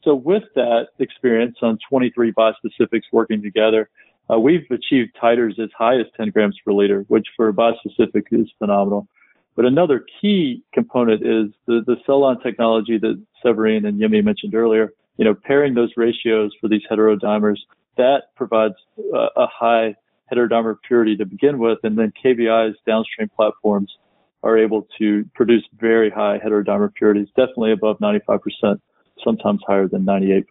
So 0.05 0.15
with 0.15 0.45
that 0.55 0.89
experience 0.99 1.57
on 1.63 1.79
23 1.89 2.33
bispecifics 2.33 3.03
working 3.11 3.43
together, 3.43 3.89
uh, 4.31 4.39
we've 4.39 4.67
achieved 4.71 5.17
titers 5.21 5.59
as 5.59 5.71
high 5.77 5.99
as 5.99 6.07
10 6.17 6.31
grams 6.31 6.57
per 6.65 6.73
liter, 6.73 7.05
which 7.09 7.27
for 7.37 7.49
a 7.49 7.53
bispecific 7.53 8.25
is 8.33 8.49
phenomenal. 8.59 9.09
But 9.55 9.65
another 9.65 10.05
key 10.21 10.63
component 10.75 11.23
is 11.23 11.53
the, 11.67 11.83
the 11.87 11.97
cell 12.05 12.21
line 12.21 12.41
technology 12.41 12.99
that 12.99 13.21
Severine 13.43 13.87
and 13.87 13.99
Yemi 13.99 14.23
mentioned 14.23 14.55
earlier. 14.55 14.93
You 15.17 15.25
know, 15.25 15.35
pairing 15.35 15.75
those 15.75 15.91
ratios 15.97 16.53
for 16.61 16.69
these 16.69 16.83
heterodimers, 16.91 17.59
that 17.97 18.35
provides 18.37 18.75
a, 19.15 19.29
a 19.37 19.47
high 19.47 19.97
heterodimer 20.33 20.77
purity 20.87 21.17
to 21.17 21.27
begin 21.27 21.59
with, 21.59 21.79
and 21.83 21.99
then 21.99 22.13
KBI's 22.25 22.77
downstream 22.87 23.29
platforms 23.35 23.97
are 24.43 24.59
able 24.59 24.87
to 24.99 25.25
produce 25.35 25.65
very 25.79 26.11
high 26.11 26.39
heterodimer 26.39 26.93
purities, 26.95 27.29
definitely 27.37 27.73
above 27.73 27.99
95% 27.99 28.81
sometimes 29.25 29.61
higher 29.67 29.89
than 29.89 30.05
98%. 30.05 30.45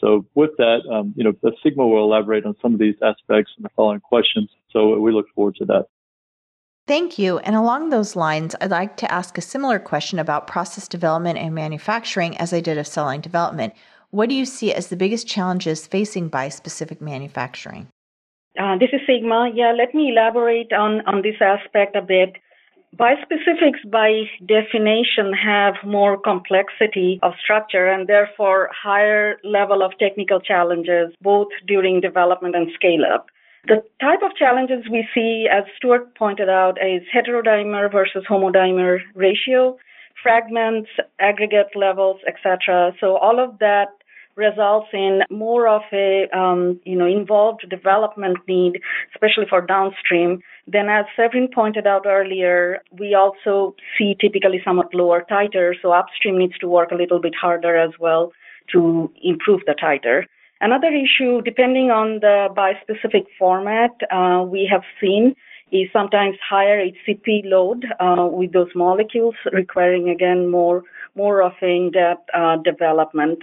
So 0.00 0.26
with 0.34 0.50
that, 0.58 0.80
um, 0.92 1.14
you 1.16 1.24
know, 1.24 1.32
Sigma 1.62 1.86
will 1.86 2.04
elaborate 2.04 2.44
on 2.44 2.54
some 2.60 2.74
of 2.74 2.78
these 2.78 2.96
aspects 3.02 3.52
in 3.56 3.62
the 3.62 3.70
following 3.74 4.00
questions. 4.00 4.50
So 4.70 4.98
we 4.98 5.12
look 5.12 5.26
forward 5.34 5.56
to 5.56 5.64
that. 5.66 5.86
Thank 6.86 7.18
you. 7.18 7.38
And 7.38 7.56
along 7.56 7.88
those 7.88 8.14
lines, 8.14 8.54
I'd 8.60 8.70
like 8.70 8.96
to 8.98 9.10
ask 9.10 9.36
a 9.36 9.40
similar 9.40 9.78
question 9.78 10.18
about 10.18 10.46
process 10.46 10.86
development 10.86 11.38
and 11.38 11.54
manufacturing 11.54 12.36
as 12.36 12.52
I 12.52 12.60
did 12.60 12.78
of 12.78 12.86
cell 12.86 13.06
line 13.06 13.20
development. 13.20 13.74
What 14.10 14.28
do 14.28 14.36
you 14.36 14.44
see 14.44 14.72
as 14.72 14.88
the 14.88 14.96
biggest 14.96 15.26
challenges 15.26 15.86
facing 15.86 16.30
bispecific 16.30 17.00
manufacturing? 17.00 17.88
Uh, 18.58 18.78
this 18.78 18.88
is 18.92 19.00
Sigma. 19.06 19.50
Yeah, 19.54 19.72
let 19.76 19.94
me 19.94 20.10
elaborate 20.10 20.72
on, 20.72 21.02
on 21.06 21.22
this 21.22 21.36
aspect 21.40 21.94
a 21.94 22.00
bit. 22.00 22.36
Bispecifics, 22.96 23.90
by 23.90 24.22
definition, 24.46 25.34
have 25.34 25.74
more 25.84 26.18
complexity 26.18 27.20
of 27.22 27.34
structure 27.42 27.86
and 27.86 28.08
therefore 28.08 28.70
higher 28.72 29.36
level 29.44 29.82
of 29.82 29.92
technical 29.98 30.40
challenges, 30.40 31.12
both 31.20 31.48
during 31.66 32.00
development 32.00 32.54
and 32.54 32.70
scale 32.74 33.04
up. 33.04 33.26
The 33.66 33.82
type 34.00 34.20
of 34.22 34.34
challenges 34.36 34.88
we 34.90 35.06
see, 35.12 35.46
as 35.52 35.64
Stuart 35.76 36.14
pointed 36.14 36.48
out, 36.48 36.78
is 36.80 37.02
heterodimer 37.14 37.92
versus 37.92 38.24
homodimer 38.30 39.00
ratio, 39.14 39.76
fragments, 40.22 40.88
aggregate 41.18 41.74
levels, 41.74 42.20
etc. 42.26 42.94
So 43.00 43.16
all 43.18 43.40
of 43.40 43.58
that 43.58 43.88
results 44.36 44.88
in 44.92 45.22
more 45.30 45.66
of 45.66 45.82
a 45.92 46.28
um, 46.36 46.80
you 46.84 46.96
know 46.96 47.06
involved 47.06 47.68
development 47.68 48.38
need, 48.46 48.80
especially 49.14 49.46
for 49.48 49.60
downstream. 49.60 50.40
Then, 50.66 50.88
as 50.88 51.06
Severin 51.16 51.48
pointed 51.52 51.86
out 51.86 52.06
earlier, 52.06 52.82
we 52.92 53.14
also 53.14 53.74
see 53.96 54.16
typically 54.20 54.60
somewhat 54.64 54.94
lower 54.94 55.24
titer, 55.30 55.74
so 55.80 55.92
upstream 55.92 56.38
needs 56.38 56.58
to 56.58 56.68
work 56.68 56.90
a 56.90 56.96
little 56.96 57.20
bit 57.20 57.34
harder 57.34 57.76
as 57.76 57.90
well 57.98 58.32
to 58.72 59.10
improve 59.22 59.60
the 59.66 59.74
titer. 59.74 60.24
Another 60.60 60.88
issue, 60.88 61.42
depending 61.42 61.90
on 61.90 62.20
the 62.20 62.48
bispecific 62.56 63.26
format, 63.38 63.90
uh, 64.10 64.42
we 64.42 64.68
have 64.70 64.82
seen 65.00 65.34
is 65.70 65.88
sometimes 65.92 66.36
higher 66.48 66.78
HCP 66.78 67.42
load 67.44 67.84
uh, 68.00 68.26
with 68.30 68.52
those 68.52 68.70
molecules, 68.74 69.34
requiring 69.52 70.08
again 70.08 70.48
more 70.48 70.82
more 71.14 71.42
of 71.42 71.52
in-depth 71.62 72.28
uh, 72.34 72.56
development. 72.56 73.42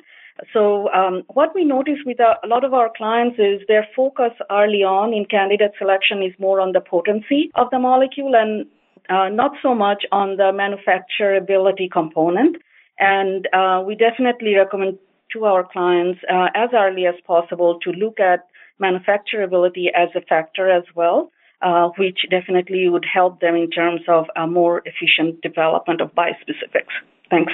So 0.51 0.91
um, 0.91 1.23
what 1.33 1.53
we 1.53 1.63
notice 1.63 1.99
with 2.05 2.19
a, 2.19 2.35
a, 2.43 2.47
lot 2.47 2.63
of 2.63 2.73
our 2.73 2.89
clients 2.95 3.37
is 3.37 3.61
their 3.67 3.87
focus 3.95 4.31
early 4.51 4.83
on 4.83 5.13
in 5.13 5.25
candidate 5.25 5.73
selection 5.77 6.23
is 6.23 6.33
more 6.39 6.59
on 6.59 6.71
the 6.71 6.81
potency 6.81 7.51
of 7.55 7.69
the 7.71 7.79
molecule 7.79 8.35
and 8.35 8.65
uh, 9.09 9.29
not 9.29 9.51
so 9.61 9.75
much 9.75 10.05
on 10.11 10.37
the 10.37 10.51
manufacturability 10.51 11.91
component. 11.91 12.57
And 12.99 13.47
uh, 13.53 13.83
we 13.85 13.95
definitely 13.95 14.55
recommend 14.55 14.97
to 15.33 15.45
our 15.45 15.67
clients 15.71 16.19
uh, 16.31 16.47
as 16.55 16.69
early 16.73 17.05
as 17.05 17.15
possible 17.25 17.79
to 17.83 17.91
look 17.91 18.19
at 18.19 18.47
manufacturability 18.81 19.87
as 19.95 20.09
a 20.15 20.21
factor 20.21 20.69
as 20.69 20.83
well. 20.95 21.31
Uh, 21.61 21.87
which 21.97 22.25
definitely 22.29 22.89
would 22.89 23.05
help 23.05 23.39
them 23.39 23.55
in 23.55 23.69
terms 23.69 24.01
of 24.09 24.25
a 24.35 24.45
more 24.45 24.81
efficient 24.83 25.39
development 25.41 26.01
of 26.01 26.13
bispecifics. 26.13 26.91
Thanks. 27.29 27.53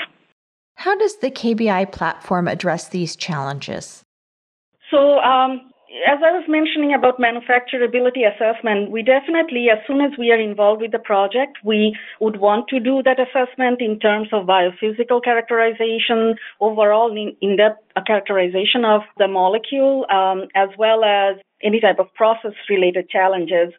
How 0.80 0.96
does 0.96 1.18
the 1.18 1.30
KBI 1.30 1.92
platform 1.92 2.48
address 2.48 2.88
these 2.88 3.18
challenges? 3.18 4.06
So, 4.90 5.20
um, 5.20 5.70
as 6.08 6.20
I 6.24 6.32
was 6.32 6.46
mentioning 6.48 6.94
about 6.94 7.20
manufacturability 7.20 8.24
assessment, 8.24 8.90
we 8.90 9.04
definitely, 9.04 9.68
as 9.70 9.80
soon 9.86 10.00
as 10.00 10.12
we 10.18 10.32
are 10.32 10.40
involved 10.40 10.82
with 10.82 10.94
the 10.94 11.00
project, 11.00 11.58
we 11.66 11.98
would 12.22 12.40
want 12.40 12.70
to 12.70 12.80
do 12.80 13.04
that 13.04 13.20
assessment 13.20 13.82
in 13.82 14.00
terms 14.00 14.30
of 14.32 14.48
biophysical 14.48 15.22
characterization, 15.22 16.36
overall 16.62 17.12
in-depth 17.12 17.84
characterization 18.08 18.86
of 18.86 19.02
the 19.18 19.28
molecule, 19.28 20.06
um, 20.10 20.48
as 20.56 20.70
well 20.78 21.04
as 21.04 21.36
any 21.62 21.82
type 21.82 22.00
of 22.00 22.08
process-related 22.14 23.10
challenges. 23.10 23.74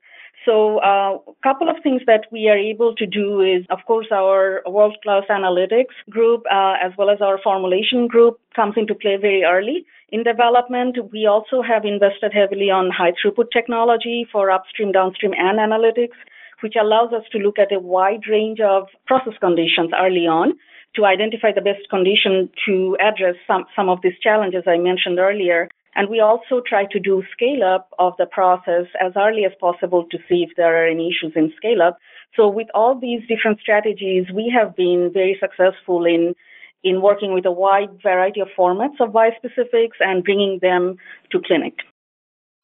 So, 0.46 0.78
uh, 0.78 1.18
a 1.28 1.42
couple 1.42 1.68
of 1.68 1.76
things 1.82 2.00
that 2.06 2.24
we 2.32 2.48
are 2.48 2.56
able 2.56 2.94
to 2.94 3.06
do 3.06 3.42
is, 3.42 3.66
of 3.68 3.80
course, 3.86 4.06
our 4.10 4.62
world-class 4.66 5.24
analytics 5.28 5.94
group, 6.08 6.44
uh, 6.50 6.76
as 6.82 6.92
well 6.96 7.10
as 7.10 7.20
our 7.20 7.38
formulation 7.42 8.06
group, 8.06 8.40
comes 8.56 8.74
into 8.76 8.94
play 8.94 9.16
very 9.20 9.44
early 9.44 9.84
in 10.10 10.22
development. 10.22 10.96
We 11.12 11.26
also 11.26 11.60
have 11.60 11.84
invested 11.84 12.32
heavily 12.32 12.70
on 12.70 12.90
high 12.90 13.12
throughput 13.12 13.50
technology 13.52 14.26
for 14.32 14.50
upstream, 14.50 14.92
downstream, 14.92 15.34
and 15.36 15.58
analytics, 15.58 16.16
which 16.60 16.74
allows 16.80 17.12
us 17.12 17.24
to 17.32 17.38
look 17.38 17.58
at 17.58 17.72
a 17.72 17.78
wide 17.78 18.26
range 18.28 18.60
of 18.60 18.88
process 19.06 19.34
conditions 19.40 19.90
early 19.98 20.26
on 20.26 20.54
to 20.96 21.04
identify 21.04 21.52
the 21.52 21.60
best 21.60 21.88
condition 21.88 22.48
to 22.66 22.96
address 23.00 23.36
some, 23.46 23.64
some 23.76 23.88
of 23.88 24.00
these 24.02 24.18
challenges 24.22 24.64
I 24.66 24.78
mentioned 24.78 25.18
earlier. 25.18 25.68
And 25.94 26.08
we 26.08 26.20
also 26.20 26.62
try 26.66 26.86
to 26.92 27.00
do 27.00 27.22
scale 27.32 27.64
up 27.64 27.92
of 27.98 28.14
the 28.18 28.26
process 28.26 28.86
as 29.00 29.12
early 29.16 29.44
as 29.44 29.52
possible 29.60 30.04
to 30.10 30.18
see 30.28 30.46
if 30.48 30.56
there 30.56 30.82
are 30.82 30.86
any 30.86 31.10
issues 31.10 31.32
in 31.34 31.52
scale 31.56 31.82
up. 31.82 31.98
So 32.36 32.48
with 32.48 32.68
all 32.74 32.98
these 32.98 33.20
different 33.26 33.60
strategies, 33.60 34.26
we 34.32 34.52
have 34.56 34.76
been 34.76 35.10
very 35.12 35.36
successful 35.40 36.04
in 36.04 36.34
in 36.82 37.02
working 37.02 37.34
with 37.34 37.44
a 37.44 37.52
wide 37.52 38.00
variety 38.02 38.40
of 38.40 38.48
formats 38.58 39.00
of 39.00 39.10
biospecifics 39.10 39.98
and 40.00 40.24
bringing 40.24 40.58
them 40.62 40.96
to 41.30 41.38
clinic. 41.44 41.74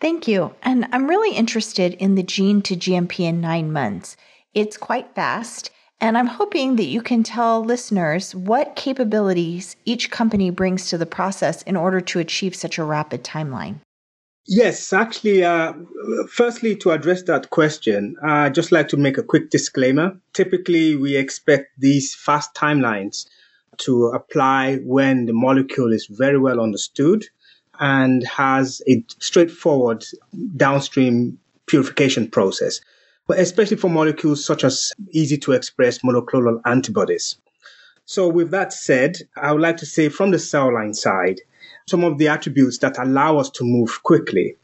Thank 0.00 0.26
you. 0.26 0.54
And 0.62 0.86
I'm 0.92 1.06
really 1.06 1.36
interested 1.36 1.94
in 1.94 2.14
the 2.14 2.22
gene 2.22 2.62
to 2.62 2.76
GMP 2.76 3.20
in 3.20 3.40
nine 3.40 3.72
months. 3.72 4.16
It's 4.54 4.76
quite 4.76 5.14
fast. 5.14 5.70
And 6.00 6.18
I'm 6.18 6.26
hoping 6.26 6.76
that 6.76 6.84
you 6.84 7.00
can 7.00 7.22
tell 7.22 7.64
listeners 7.64 8.34
what 8.34 8.76
capabilities 8.76 9.76
each 9.86 10.10
company 10.10 10.50
brings 10.50 10.90
to 10.90 10.98
the 10.98 11.06
process 11.06 11.62
in 11.62 11.76
order 11.76 12.00
to 12.02 12.18
achieve 12.18 12.54
such 12.54 12.78
a 12.78 12.84
rapid 12.84 13.24
timeline. 13.24 13.80
Yes, 14.48 14.92
actually, 14.92 15.42
uh, 15.42 15.72
firstly, 16.30 16.76
to 16.76 16.92
address 16.92 17.22
that 17.24 17.50
question, 17.50 18.14
I'd 18.22 18.54
just 18.54 18.70
like 18.70 18.88
to 18.88 18.96
make 18.96 19.18
a 19.18 19.22
quick 19.22 19.50
disclaimer. 19.50 20.16
Typically, 20.34 20.94
we 20.96 21.16
expect 21.16 21.70
these 21.78 22.14
fast 22.14 22.54
timelines 22.54 23.26
to 23.78 24.06
apply 24.06 24.76
when 24.84 25.26
the 25.26 25.32
molecule 25.32 25.92
is 25.92 26.06
very 26.06 26.38
well 26.38 26.60
understood 26.60 27.26
and 27.80 28.24
has 28.26 28.80
a 28.88 29.04
straightforward 29.18 30.04
downstream 30.56 31.38
purification 31.66 32.28
process 32.30 32.80
but 33.26 33.38
especially 33.38 33.76
for 33.76 33.90
molecules 33.90 34.44
such 34.44 34.64
as 34.64 34.92
easy 35.10 35.36
to 35.38 35.52
express 35.52 35.98
monoclonal 35.98 36.60
antibodies. 36.64 37.36
So 38.04 38.28
with 38.28 38.50
that 38.52 38.72
said, 38.72 39.18
I 39.36 39.52
would 39.52 39.62
like 39.62 39.78
to 39.78 39.86
say 39.86 40.08
from 40.08 40.30
the 40.30 40.38
cell 40.38 40.72
line 40.72 40.94
side, 40.94 41.40
some 41.88 42.04
of 42.04 42.18
the 42.18 42.28
attributes 42.28 42.78
that 42.78 42.98
allow 42.98 43.38
us 43.38 43.50
to 43.50 43.64
move 43.64 44.02
quickly. 44.02 44.56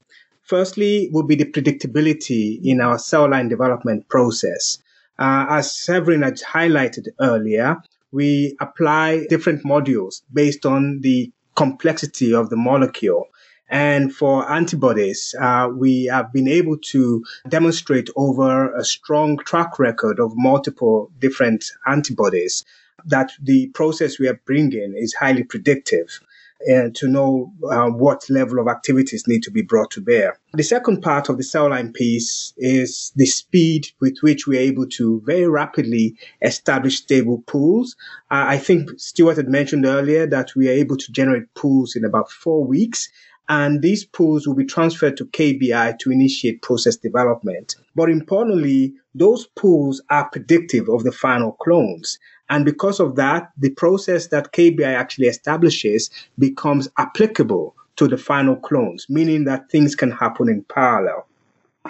Firstly, 0.43 1.09
will 1.13 1.23
be 1.23 1.37
the 1.37 1.45
predictability 1.45 2.61
in 2.65 2.81
our 2.81 2.99
cell 2.99 3.31
line 3.31 3.49
development 3.49 4.09
process. 4.09 4.79
Uh, 5.19 5.47
as 5.49 5.73
Severin 5.73 6.23
had 6.23 6.39
highlighted 6.39 7.09
earlier, 7.21 7.77
we 8.13 8.57
apply 8.61 9.27
different 9.29 9.65
modules 9.65 10.23
based 10.33 10.67
on 10.67 11.01
the 11.01 11.31
complexity 11.55 12.35
of 12.35 12.51
the 12.51 12.57
molecule. 12.57 13.27
And 13.73 14.15
for 14.15 14.53
antibodies, 14.53 15.35
uh, 15.41 15.71
we 15.75 16.05
have 16.05 16.31
been 16.31 16.47
able 16.47 16.77
to 16.93 17.25
demonstrate 17.49 18.11
over 18.17 18.71
a 18.77 18.85
strong 18.85 19.39
track 19.39 19.79
record 19.79 20.21
of 20.21 20.33
multiple 20.37 21.11
different 21.19 21.65
antibodies 21.87 22.67
that 23.07 23.33
the 23.41 23.69
process 23.69 24.19
we 24.19 24.29
are 24.29 24.39
bringing 24.45 24.95
is 24.95 25.15
highly 25.15 25.43
predictive 25.43 26.21
and 26.67 26.95
to 26.95 27.09
know 27.09 27.53
uh, 27.71 27.89
what 27.89 28.29
level 28.29 28.59
of 28.61 28.69
activities 28.69 29.27
need 29.27 29.43
to 29.43 29.51
be 29.51 29.63
brought 29.63 29.91
to 29.93 30.01
bear. 30.01 30.39
The 30.53 30.63
second 30.63 31.01
part 31.01 31.29
of 31.29 31.39
the 31.39 31.43
cell 31.43 31.71
line 31.71 31.93
piece 31.93 32.53
is 32.59 33.11
the 33.17 33.27
speed 33.27 33.89
with 34.01 34.19
which 34.21 34.47
we're 34.47 34.61
able 34.61 34.87
to 34.91 35.23
very 35.25 35.49
rapidly 35.49 36.17
establish 36.43 36.99
stable 36.99 37.43
pools. 37.47 37.97
Uh, 38.31 38.45
I 38.49 38.59
think 38.59 38.91
Stuart 39.01 39.39
had 39.39 39.49
mentioned 39.49 39.87
earlier 39.87 40.27
that 40.27 40.55
we 40.55 40.69
are 40.69 40.73
able 40.73 40.99
to 40.99 41.11
generate 41.11 41.53
pools 41.55 41.97
in 41.97 42.05
about 42.05 42.31
four 42.31 42.65
weeks 42.65 43.09
and 43.53 43.83
these 43.83 44.07
pools 44.07 44.47
will 44.47 44.55
be 44.55 44.65
transferred 44.65 45.15
to 45.19 45.27
KBI 45.27 45.99
to 45.99 46.11
initiate 46.11 46.63
process 46.63 46.97
development. 46.97 47.77
But 47.95 48.09
importantly, 48.09 48.95
those 49.15 49.47
pools 49.57 50.01
are 50.09 50.31
predictive 50.31 50.89
of 50.89 51.05
the 51.05 51.13
final 51.13 51.53
clones. 51.53 52.19
And 52.49 52.65
because 52.65 52.99
of 52.99 53.17
that, 53.17 53.51
the 53.59 53.69
process 53.69 54.29
that 54.29 54.55
KBI 54.55 54.95
actually 54.95 55.27
establishes 55.27 56.09
becomes 56.39 56.89
applicable 56.97 57.77
to 57.97 58.09
the 58.09 58.17
final 58.17 58.57
clones, 58.57 59.05
meaning 59.11 59.45
that 59.45 59.71
things 59.71 59.95
can 59.95 60.13
happen 60.13 60.49
in 60.49 60.65
parallel. 60.65 61.27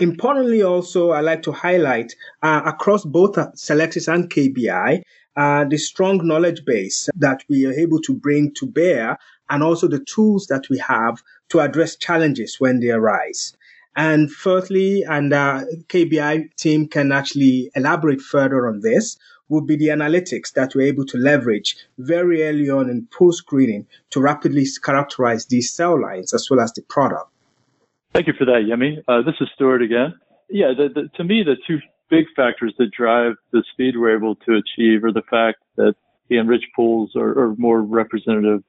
Importantly, 0.00 0.64
also, 0.64 1.10
I 1.10 1.20
like 1.20 1.42
to 1.42 1.52
highlight 1.52 2.12
uh, 2.42 2.62
across 2.64 3.04
both 3.04 3.36
Celexis 3.54 4.12
and 4.12 4.28
KBI, 4.28 5.02
uh, 5.36 5.64
the 5.64 5.78
strong 5.78 6.26
knowledge 6.26 6.64
base 6.64 7.08
that 7.14 7.44
we 7.48 7.66
are 7.66 7.72
able 7.72 8.00
to 8.00 8.14
bring 8.14 8.52
to 8.54 8.66
bear 8.66 9.16
and 9.52 9.62
also 9.62 9.86
the 9.86 10.04
tools 10.04 10.46
that 10.46 10.64
we 10.70 10.78
have 10.78 11.22
to 11.50 11.60
address 11.60 11.94
challenges 11.94 12.56
when 12.58 12.80
they 12.80 12.90
arise. 12.90 13.54
And 13.94 14.30
thirdly, 14.30 15.04
and 15.06 15.30
uh, 15.34 15.64
KBI 15.88 16.56
team 16.56 16.88
can 16.88 17.12
actually 17.12 17.70
elaborate 17.76 18.22
further 18.22 18.66
on 18.66 18.80
this, 18.80 19.18
would 19.50 19.66
be 19.66 19.76
the 19.76 19.88
analytics 19.88 20.54
that 20.54 20.74
we're 20.74 20.86
able 20.86 21.04
to 21.04 21.18
leverage 21.18 21.76
very 21.98 22.42
early 22.44 22.70
on 22.70 22.88
in 22.88 23.06
post 23.12 23.38
screening 23.38 23.86
to 24.08 24.20
rapidly 24.20 24.66
characterize 24.82 25.44
these 25.44 25.70
cell 25.70 26.00
lines 26.00 26.32
as 26.32 26.48
well 26.48 26.60
as 26.60 26.72
the 26.72 26.80
product. 26.88 27.28
Thank 28.14 28.28
you 28.28 28.32
for 28.38 28.46
that, 28.46 28.62
Yemi. 28.66 29.02
Uh, 29.06 29.20
this 29.20 29.34
is 29.42 29.48
Stuart 29.54 29.82
again. 29.82 30.14
Yeah, 30.48 30.72
the, 30.74 30.88
the, 30.88 31.10
to 31.18 31.24
me, 31.24 31.42
the 31.44 31.56
two 31.66 31.78
big 32.08 32.24
factors 32.34 32.72
that 32.78 32.90
drive 32.90 33.34
the 33.52 33.62
speed 33.72 33.96
we're 33.98 34.16
able 34.16 34.36
to 34.36 34.52
achieve 34.54 35.04
are 35.04 35.12
the 35.12 35.22
fact 35.28 35.58
that 35.76 35.94
the 36.28 36.38
enriched 36.38 36.68
pools 36.74 37.14
are, 37.14 37.38
are 37.38 37.54
more 37.56 37.82
representative 37.82 38.62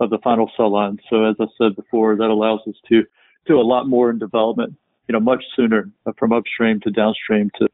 of 0.00 0.10
the 0.10 0.18
final 0.18 0.50
cell 0.56 0.72
line. 0.72 0.98
So 1.08 1.24
as 1.24 1.36
I 1.40 1.46
said 1.58 1.76
before, 1.76 2.16
that 2.16 2.28
allows 2.28 2.60
us 2.66 2.74
to 2.88 3.04
do 3.46 3.60
a 3.60 3.62
lot 3.62 3.88
more 3.88 4.10
in 4.10 4.18
development, 4.18 4.74
you 5.08 5.12
know, 5.12 5.20
much 5.20 5.44
sooner 5.54 5.90
uh, 6.06 6.12
from 6.18 6.32
upstream 6.32 6.80
to 6.80 6.90
downstream 6.90 7.50
to 7.58 7.68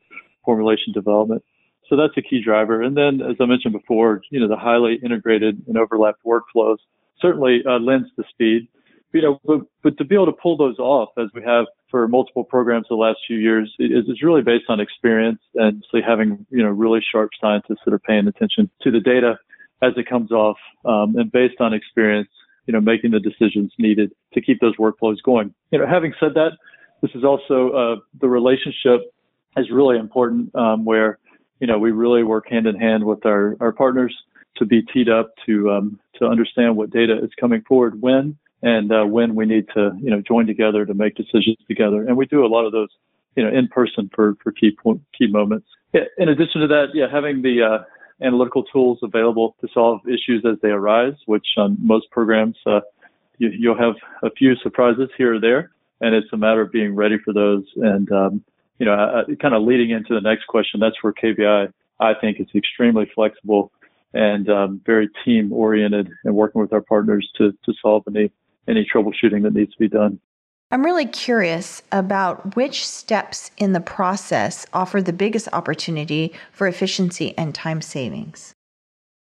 formulation 0.44 0.92
development. 0.92 1.42
So 1.88 1.96
that's 1.96 2.16
a 2.16 2.22
key 2.22 2.42
driver. 2.42 2.82
And 2.82 2.96
then, 2.96 3.20
as 3.20 3.36
I 3.40 3.46
mentioned 3.46 3.72
before, 3.72 4.22
you 4.30 4.40
know, 4.40 4.48
the 4.48 4.56
highly 4.56 5.00
integrated 5.02 5.62
and 5.66 5.76
overlapped 5.76 6.24
workflows 6.24 6.78
certainly 7.20 7.62
uh, 7.66 7.78
lends 7.78 8.08
to 8.16 8.24
speed. 8.30 8.68
You 9.12 9.22
know, 9.22 9.40
but, 9.44 9.62
but 9.82 9.98
to 9.98 10.04
be 10.04 10.14
able 10.14 10.26
to 10.26 10.32
pull 10.32 10.56
those 10.56 10.78
off 10.78 11.08
as 11.18 11.26
we 11.34 11.42
have 11.42 11.66
for 11.90 12.06
multiple 12.06 12.44
programs 12.44 12.86
the 12.88 12.94
last 12.94 13.18
few 13.26 13.38
years 13.38 13.74
is, 13.80 14.08
is 14.08 14.22
really 14.22 14.42
based 14.42 14.66
on 14.68 14.78
experience 14.78 15.40
and 15.56 15.84
so 15.90 15.98
having, 16.06 16.46
you 16.50 16.62
know, 16.62 16.68
really 16.68 17.00
sharp 17.10 17.30
scientists 17.40 17.80
that 17.84 17.92
are 17.92 17.98
paying 17.98 18.28
attention 18.28 18.70
to 18.82 18.92
the 18.92 19.00
data 19.00 19.36
as 19.82 19.92
it 19.96 20.08
comes 20.08 20.30
off, 20.30 20.58
um, 20.84 21.16
and 21.16 21.30
based 21.32 21.60
on 21.60 21.72
experience, 21.72 22.28
you 22.66 22.72
know, 22.72 22.80
making 22.80 23.10
the 23.10 23.20
decisions 23.20 23.72
needed 23.78 24.12
to 24.34 24.40
keep 24.40 24.60
those 24.60 24.76
workflows 24.76 25.16
going. 25.24 25.54
You 25.70 25.78
know, 25.78 25.86
having 25.86 26.12
said 26.20 26.34
that, 26.34 26.52
this 27.02 27.10
is 27.14 27.24
also 27.24 27.70
uh, 27.70 27.96
the 28.20 28.28
relationship 28.28 29.12
is 29.56 29.70
really 29.70 29.98
important, 29.98 30.54
um, 30.54 30.84
where 30.84 31.18
you 31.60 31.66
know 31.66 31.78
we 31.78 31.90
really 31.90 32.22
work 32.22 32.48
hand 32.48 32.66
in 32.66 32.78
hand 32.78 33.04
with 33.04 33.24
our 33.26 33.56
our 33.60 33.72
partners 33.72 34.14
to 34.56 34.66
be 34.66 34.82
teed 34.82 35.08
up 35.08 35.32
to 35.46 35.70
um, 35.70 35.98
to 36.16 36.26
understand 36.26 36.76
what 36.76 36.90
data 36.90 37.18
is 37.22 37.30
coming 37.38 37.62
forward 37.62 38.00
when 38.00 38.36
and 38.62 38.92
uh, 38.92 39.04
when 39.04 39.34
we 39.34 39.46
need 39.46 39.66
to 39.74 39.90
you 40.00 40.10
know 40.10 40.20
join 40.20 40.46
together 40.46 40.84
to 40.84 40.94
make 40.94 41.14
decisions 41.14 41.56
together, 41.66 42.06
and 42.06 42.16
we 42.16 42.26
do 42.26 42.44
a 42.44 42.48
lot 42.48 42.66
of 42.66 42.72
those 42.72 42.88
you 43.36 43.42
know 43.42 43.50
in 43.50 43.68
person 43.68 44.10
for 44.14 44.36
for 44.42 44.52
key 44.52 44.76
key 45.16 45.26
moments. 45.26 45.66
Yeah, 45.92 46.02
in 46.18 46.28
addition 46.28 46.60
to 46.60 46.66
that, 46.68 46.88
yeah, 46.94 47.06
having 47.10 47.42
the 47.42 47.62
uh, 47.62 47.84
analytical 48.22 48.64
tools 48.64 48.98
available 49.02 49.56
to 49.60 49.68
solve 49.72 50.00
issues 50.06 50.44
as 50.44 50.58
they 50.62 50.68
arise, 50.68 51.14
which 51.26 51.46
on 51.56 51.76
most 51.80 52.10
programs, 52.10 52.56
uh, 52.66 52.80
you, 53.38 53.70
will 53.70 53.78
have 53.78 53.94
a 54.22 54.30
few 54.30 54.54
surprises 54.56 55.08
here 55.16 55.34
or 55.34 55.40
there, 55.40 55.70
and 56.00 56.14
it's 56.14 56.28
a 56.32 56.36
matter 56.36 56.60
of 56.60 56.70
being 56.70 56.94
ready 56.94 57.16
for 57.24 57.32
those. 57.32 57.64
And, 57.76 58.10
um, 58.12 58.44
you 58.78 58.86
know, 58.86 58.92
uh, 58.92 59.24
kind 59.40 59.54
of 59.54 59.62
leading 59.62 59.90
into 59.90 60.14
the 60.14 60.20
next 60.20 60.46
question, 60.46 60.80
that's 60.80 60.96
where 61.02 61.12
KBI, 61.12 61.72
I 62.00 62.14
think, 62.20 62.40
is 62.40 62.46
extremely 62.54 63.10
flexible 63.14 63.72
and 64.12 64.48
um, 64.50 64.80
very 64.84 65.08
team 65.24 65.52
oriented 65.52 66.10
and 66.24 66.34
working 66.34 66.60
with 66.60 66.72
our 66.72 66.80
partners 66.80 67.28
to, 67.38 67.52
to 67.64 67.72
solve 67.80 68.02
any, 68.08 68.30
any 68.68 68.86
troubleshooting 68.92 69.42
that 69.44 69.54
needs 69.54 69.72
to 69.72 69.78
be 69.78 69.88
done. 69.88 70.20
I'm 70.72 70.84
really 70.84 71.06
curious 71.06 71.82
about 71.90 72.54
which 72.54 72.86
steps 72.86 73.50
in 73.56 73.72
the 73.72 73.80
process 73.80 74.66
offer 74.72 75.02
the 75.02 75.12
biggest 75.12 75.48
opportunity 75.52 76.32
for 76.52 76.68
efficiency 76.68 77.36
and 77.36 77.52
time 77.52 77.82
savings. 77.82 78.54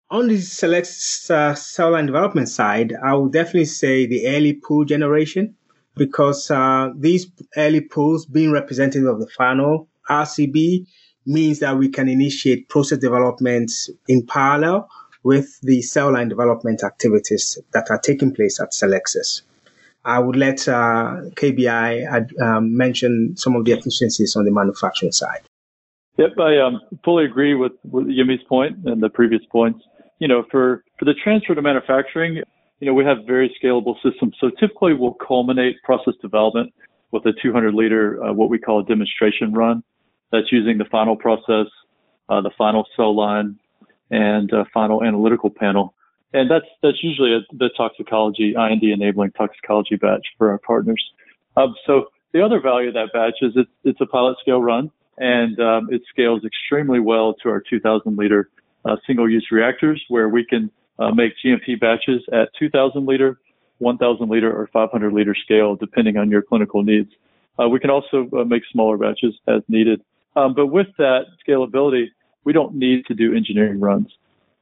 On 0.09 0.29
the 0.29 0.39
select 0.39 0.87
uh, 1.29 1.53
cell 1.53 1.91
line 1.91 2.05
development 2.05 2.47
side, 2.47 2.93
I 3.03 3.15
would 3.15 3.33
definitely 3.33 3.65
say 3.65 4.05
the 4.05 4.27
early 4.27 4.53
pool 4.53 4.85
generation 4.85 5.55
because 5.97 6.49
uh, 6.49 6.91
these 6.95 7.27
early 7.57 7.81
pools 7.81 8.25
being 8.25 8.51
representative 8.51 9.07
of 9.07 9.19
the 9.19 9.27
final 9.27 9.89
RCB 10.09 10.85
means 11.25 11.59
that 11.59 11.77
we 11.77 11.89
can 11.89 12.07
initiate 12.07 12.69
process 12.69 12.99
development 12.99 13.71
in 14.07 14.25
parallel 14.25 14.87
with 15.23 15.59
the 15.61 15.81
cell 15.81 16.13
line 16.13 16.29
development 16.29 16.81
activities 16.81 17.57
that 17.73 17.89
are 17.89 17.99
taking 17.99 18.33
place 18.33 18.61
at 18.61 18.71
Celexis. 18.71 19.41
I 20.05 20.19
would 20.19 20.35
let 20.35 20.67
uh, 20.67 21.33
KBI 21.33 22.39
um, 22.39 22.77
mention 22.77 23.35
some 23.35 23.55
of 23.55 23.65
the 23.65 23.71
efficiencies 23.71 24.35
on 24.35 24.45
the 24.45 24.51
manufacturing 24.51 25.11
side. 25.11 25.41
Yep, 26.17 26.39
I 26.39 26.59
um, 26.59 26.79
fully 27.03 27.25
agree 27.25 27.55
with, 27.55 27.73
with 27.83 28.05
Yemi's 28.05 28.43
point 28.47 28.77
and 28.85 29.01
the 29.01 29.09
previous 29.09 29.41
points. 29.51 29.83
You 30.19 30.27
know, 30.27 30.45
for, 30.51 30.83
for 30.99 31.05
the 31.05 31.15
transfer 31.23 31.55
to 31.55 31.61
manufacturing, 31.61 32.35
you 32.79 32.87
know, 32.87 32.93
we 32.93 33.03
have 33.03 33.17
very 33.25 33.53
scalable 33.61 33.95
systems. 34.03 34.35
So 34.39 34.51
typically 34.59 34.93
we'll 34.93 35.15
culminate 35.15 35.81
process 35.83 36.13
development 36.21 36.71
with 37.11 37.25
a 37.25 37.33
200 37.41 37.73
liter, 37.73 38.23
uh, 38.23 38.31
what 38.31 38.49
we 38.49 38.59
call 38.59 38.79
a 38.79 38.85
demonstration 38.85 39.53
run. 39.53 39.83
That's 40.31 40.51
using 40.51 40.77
the 40.77 40.85
final 40.85 41.15
process, 41.15 41.67
uh, 42.29 42.41
the 42.41 42.51
final 42.57 42.85
cell 42.95 43.15
line, 43.15 43.57
and 44.11 44.53
uh, 44.53 44.65
final 44.73 45.03
analytical 45.03 45.49
panel. 45.49 45.94
And 46.35 46.51
that's 46.51 46.65
that's 46.83 47.01
usually 47.01 47.33
a, 47.33 47.39
the 47.53 47.69
toxicology 47.77 48.55
IND 48.57 48.83
enabling 48.83 49.31
toxicology 49.31 49.95
batch 49.95 50.25
for 50.37 50.51
our 50.51 50.57
partners. 50.57 51.01
Um, 51.55 51.73
so 51.87 52.07
the 52.33 52.43
other 52.43 52.59
value 52.59 52.89
of 52.89 52.93
that 52.95 53.13
batch 53.13 53.35
is 53.41 53.53
it's, 53.55 53.71
it's 53.85 54.01
a 54.01 54.05
pilot 54.05 54.35
scale 54.41 54.61
run, 54.61 54.91
and 55.17 55.57
um, 55.61 55.87
it 55.89 56.01
scales 56.09 56.41
extremely 56.43 56.99
well 56.99 57.35
to 57.41 57.47
our 57.47 57.61
2,000 57.61 58.17
liter 58.17 58.49
uh, 58.83 58.97
single 59.07 59.29
use 59.29 59.47
reactors, 59.49 60.03
where 60.09 60.27
we 60.27 60.45
can 60.45 60.69
uh, 60.99 61.11
make 61.11 61.31
GMP 61.43 61.79
batches 61.79 62.21
at 62.33 62.49
2,000 62.59 63.05
liter, 63.05 63.39
1,000 63.77 64.29
liter, 64.29 64.53
or 64.53 64.67
500 64.73 65.13
liter 65.13 65.35
scale, 65.41 65.77
depending 65.77 66.17
on 66.17 66.29
your 66.29 66.41
clinical 66.41 66.83
needs. 66.83 67.11
Uh, 67.57 67.69
we 67.69 67.79
can 67.79 67.89
also 67.89 68.29
uh, 68.37 68.43
make 68.43 68.63
smaller 68.73 68.97
batches 68.97 69.35
as 69.47 69.61
needed. 69.69 70.01
Um, 70.35 70.53
but 70.53 70.67
with 70.67 70.87
that 70.97 71.27
scalability, 71.47 72.07
we 72.43 72.51
don't 72.51 72.75
need 72.75 73.05
to 73.05 73.13
do 73.13 73.33
engineering 73.33 73.79
runs. 73.79 74.11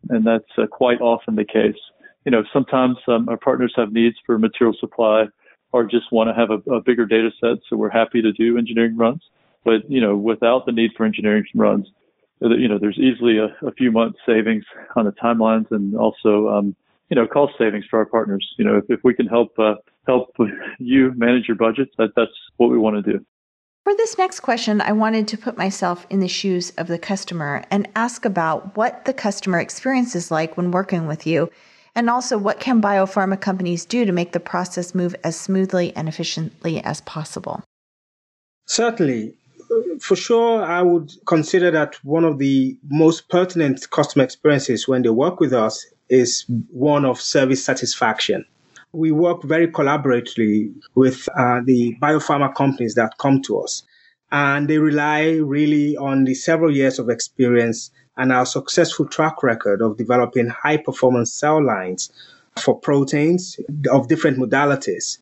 And 0.09 0.25
that's 0.25 0.45
uh, 0.57 0.67
quite 0.67 1.01
often 1.01 1.35
the 1.35 1.45
case. 1.45 1.79
You 2.25 2.31
know, 2.31 2.43
sometimes 2.53 2.97
um, 3.07 3.27
our 3.29 3.37
partners 3.37 3.73
have 3.75 3.91
needs 3.91 4.15
for 4.25 4.37
material 4.37 4.75
supply 4.79 5.25
or 5.71 5.83
just 5.83 6.11
want 6.11 6.29
to 6.29 6.33
have 6.33 6.51
a, 6.51 6.71
a, 6.71 6.81
bigger 6.81 7.05
data 7.05 7.31
set. 7.41 7.57
So 7.69 7.75
we're 7.75 7.89
happy 7.89 8.21
to 8.21 8.31
do 8.31 8.57
engineering 8.57 8.95
runs. 8.95 9.21
But, 9.65 9.89
you 9.89 9.99
know, 9.99 10.15
without 10.15 10.65
the 10.65 10.71
need 10.71 10.91
for 10.95 11.05
engineering 11.05 11.45
runs, 11.55 11.87
you 12.41 12.67
know, 12.67 12.77
there's 12.77 12.99
easily 12.99 13.37
a, 13.37 13.45
a 13.65 13.71
few 13.71 13.91
months 13.91 14.19
savings 14.25 14.65
on 14.95 15.05
the 15.05 15.11
timelines 15.11 15.71
and 15.71 15.95
also, 15.95 16.49
um, 16.49 16.75
you 17.09 17.15
know, 17.15 17.25
cost 17.25 17.53
savings 17.57 17.85
for 17.89 17.99
our 17.99 18.05
partners. 18.05 18.47
You 18.57 18.65
know, 18.65 18.77
if, 18.77 18.85
if 18.89 18.99
we 19.03 19.13
can 19.13 19.27
help, 19.27 19.57
uh, 19.57 19.75
help 20.05 20.35
you 20.79 21.13
manage 21.15 21.47
your 21.47 21.57
budgets, 21.57 21.91
that, 21.97 22.09
that's 22.15 22.31
what 22.57 22.69
we 22.69 22.77
want 22.77 23.03
to 23.03 23.11
do. 23.13 23.25
For 23.83 23.93
this 23.97 24.17
next 24.17 24.39
question, 24.39 24.79
I 24.79 24.93
wanted 24.93 25.27
to 25.27 25.37
put 25.37 25.57
myself 25.57 26.07
in 26.09 26.21
the 26.21 26.27
shoes 26.29 26.71
of 26.77 26.87
the 26.87 26.97
customer 26.97 27.65
and 27.69 27.89
ask 27.97 28.23
about 28.23 28.77
what 28.77 29.03
the 29.03 29.13
customer 29.13 29.59
experience 29.59 30.15
is 30.15 30.31
like 30.31 30.55
when 30.55 30.71
working 30.71 31.05
with 31.05 31.27
you, 31.27 31.51
and 31.93 32.09
also 32.09 32.37
what 32.37 32.61
can 32.61 32.81
biopharma 32.81 33.41
companies 33.41 33.83
do 33.83 34.05
to 34.05 34.13
make 34.13 34.31
the 34.31 34.39
process 34.39 34.95
move 34.95 35.13
as 35.25 35.37
smoothly 35.37 35.93
and 35.97 36.07
efficiently 36.07 36.81
as 36.81 37.01
possible. 37.01 37.61
Certainly. 38.67 39.35
For 39.99 40.15
sure, 40.15 40.63
I 40.63 40.81
would 40.81 41.11
consider 41.25 41.69
that 41.71 41.95
one 42.05 42.23
of 42.23 42.37
the 42.37 42.77
most 42.89 43.27
pertinent 43.27 43.89
customer 43.89 44.23
experiences 44.23 44.87
when 44.87 45.01
they 45.01 45.09
work 45.09 45.41
with 45.41 45.51
us 45.51 45.85
is 46.07 46.45
one 46.71 47.03
of 47.03 47.19
service 47.19 47.65
satisfaction 47.65 48.45
we 48.93 49.11
work 49.11 49.43
very 49.43 49.67
collaboratively 49.67 50.71
with 50.95 51.27
uh, 51.35 51.61
the 51.65 51.97
biopharma 52.01 52.53
companies 52.53 52.93
that 52.95 53.17
come 53.17 53.41
to 53.41 53.59
us. 53.59 53.83
And 54.31 54.67
they 54.67 54.77
rely 54.77 55.33
really 55.33 55.97
on 55.97 56.23
the 56.23 56.35
several 56.35 56.71
years 56.71 56.99
of 56.99 57.09
experience 57.09 57.91
and 58.17 58.31
our 58.31 58.45
successful 58.45 59.07
track 59.07 59.41
record 59.43 59.81
of 59.81 59.97
developing 59.97 60.47
high 60.47 60.77
performance 60.77 61.33
cell 61.33 61.63
lines 61.63 62.11
for 62.59 62.79
proteins 62.79 63.59
of 63.91 64.07
different 64.07 64.37
modalities 64.37 65.17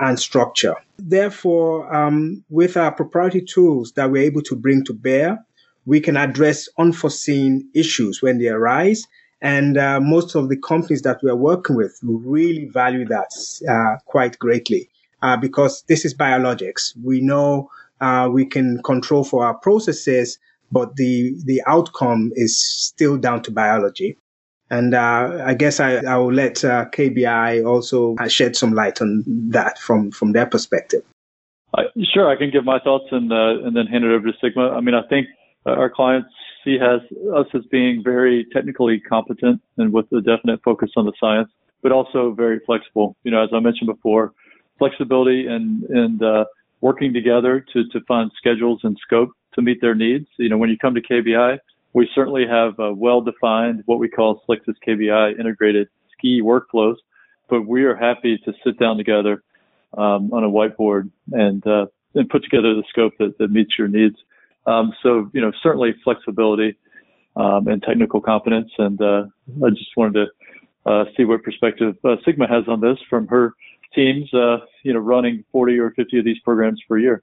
and 0.00 0.18
structure. 0.18 0.74
Therefore, 0.98 1.94
um, 1.94 2.44
with 2.50 2.76
our 2.76 2.92
proprietary 2.92 3.44
tools 3.44 3.92
that 3.92 4.10
we're 4.10 4.24
able 4.24 4.42
to 4.42 4.56
bring 4.56 4.84
to 4.84 4.92
bear, 4.92 5.44
we 5.86 6.00
can 6.00 6.16
address 6.16 6.68
unforeseen 6.78 7.68
issues 7.74 8.20
when 8.22 8.38
they 8.38 8.48
arise 8.48 9.06
and 9.44 9.76
uh, 9.76 10.00
most 10.00 10.34
of 10.34 10.48
the 10.48 10.56
companies 10.56 11.02
that 11.02 11.22
we 11.22 11.30
are 11.30 11.36
working 11.36 11.76
with 11.76 12.00
really 12.02 12.64
value 12.64 13.04
that 13.04 13.30
uh, 13.68 14.00
quite 14.06 14.38
greatly 14.38 14.88
uh, 15.20 15.36
because 15.36 15.84
this 15.86 16.06
is 16.06 16.14
biologics. 16.14 16.96
We 17.04 17.20
know 17.20 17.70
uh, 18.00 18.30
we 18.32 18.46
can 18.46 18.82
control 18.82 19.22
for 19.22 19.44
our 19.44 19.52
processes, 19.52 20.38
but 20.72 20.96
the, 20.96 21.34
the 21.44 21.62
outcome 21.66 22.32
is 22.34 22.58
still 22.58 23.18
down 23.18 23.42
to 23.42 23.50
biology. 23.50 24.16
And 24.70 24.94
uh, 24.94 25.42
I 25.44 25.52
guess 25.52 25.78
I, 25.78 25.96
I 25.96 26.16
will 26.16 26.32
let 26.32 26.64
uh, 26.64 26.86
KBI 26.86 27.66
also 27.66 28.16
shed 28.28 28.56
some 28.56 28.72
light 28.72 29.02
on 29.02 29.24
that 29.50 29.78
from, 29.78 30.10
from 30.10 30.32
their 30.32 30.46
perspective. 30.46 31.02
sure, 32.14 32.30
I 32.30 32.36
can 32.36 32.50
give 32.50 32.64
my 32.64 32.78
thoughts 32.78 33.08
and 33.10 33.30
and 33.30 33.76
then 33.76 33.86
hand 33.88 34.04
it 34.04 34.10
over 34.10 34.26
to 34.26 34.32
Sigma. 34.40 34.70
I 34.70 34.80
mean, 34.80 34.94
I 34.94 35.06
think 35.06 35.26
our 35.66 35.90
clients 35.90 36.30
see 36.64 36.78
has 36.78 37.00
us 37.34 37.46
as 37.54 37.62
being 37.70 38.02
very 38.02 38.46
technically 38.52 39.00
competent 39.00 39.60
and 39.76 39.92
with 39.92 40.10
a 40.12 40.20
definite 40.20 40.62
focus 40.64 40.90
on 40.96 41.06
the 41.06 41.12
science, 41.20 41.50
but 41.82 41.92
also 41.92 42.32
very 42.32 42.60
flexible. 42.66 43.16
You 43.24 43.30
know, 43.30 43.42
as 43.42 43.50
I 43.52 43.60
mentioned 43.60 43.88
before, 43.88 44.32
flexibility 44.78 45.46
and 45.46 45.84
and 45.84 46.22
uh, 46.22 46.44
working 46.80 47.12
together 47.12 47.64
to 47.72 47.84
to 47.88 48.00
find 48.06 48.30
schedules 48.36 48.80
and 48.82 48.96
scope 49.02 49.30
to 49.54 49.62
meet 49.62 49.80
their 49.80 49.94
needs. 49.94 50.26
You 50.38 50.48
know, 50.48 50.58
when 50.58 50.70
you 50.70 50.78
come 50.78 50.94
to 50.94 51.02
KBI, 51.02 51.58
we 51.92 52.08
certainly 52.14 52.46
have 52.46 52.78
a 52.78 52.92
well-defined 52.92 53.82
what 53.86 53.98
we 53.98 54.08
call 54.08 54.42
Solixis 54.48 54.74
KBI 54.86 55.38
integrated 55.38 55.88
ski 56.12 56.42
workflows, 56.42 56.96
but 57.48 57.66
we 57.66 57.84
are 57.84 57.94
happy 57.94 58.38
to 58.44 58.52
sit 58.64 58.78
down 58.78 58.96
together 58.96 59.42
um, 59.96 60.32
on 60.32 60.44
a 60.44 60.48
whiteboard 60.48 61.10
and 61.32 61.64
uh, 61.66 61.86
and 62.14 62.28
put 62.28 62.42
together 62.42 62.74
the 62.74 62.84
scope 62.88 63.12
that, 63.18 63.38
that 63.38 63.50
meets 63.50 63.78
your 63.78 63.88
needs. 63.88 64.16
Um, 64.66 64.92
so, 65.02 65.30
you 65.32 65.40
know, 65.40 65.52
certainly 65.62 65.94
flexibility 66.02 66.76
um, 67.36 67.68
and 67.68 67.82
technical 67.82 68.20
competence. 68.20 68.70
And 68.78 69.00
uh, 69.00 69.24
I 69.64 69.70
just 69.70 69.96
wanted 69.96 70.26
to 70.26 70.90
uh, 70.90 71.04
see 71.16 71.24
what 71.24 71.42
perspective 71.42 71.96
uh, 72.04 72.16
Sigma 72.24 72.48
has 72.48 72.64
on 72.68 72.80
this 72.80 72.98
from 73.08 73.26
her 73.28 73.54
teams, 73.94 74.32
uh, 74.34 74.58
you 74.82 74.92
know, 74.92 75.00
running 75.00 75.44
40 75.52 75.78
or 75.78 75.90
50 75.92 76.18
of 76.18 76.24
these 76.24 76.38
programs 76.40 76.80
per 76.88 76.98
year. 76.98 77.22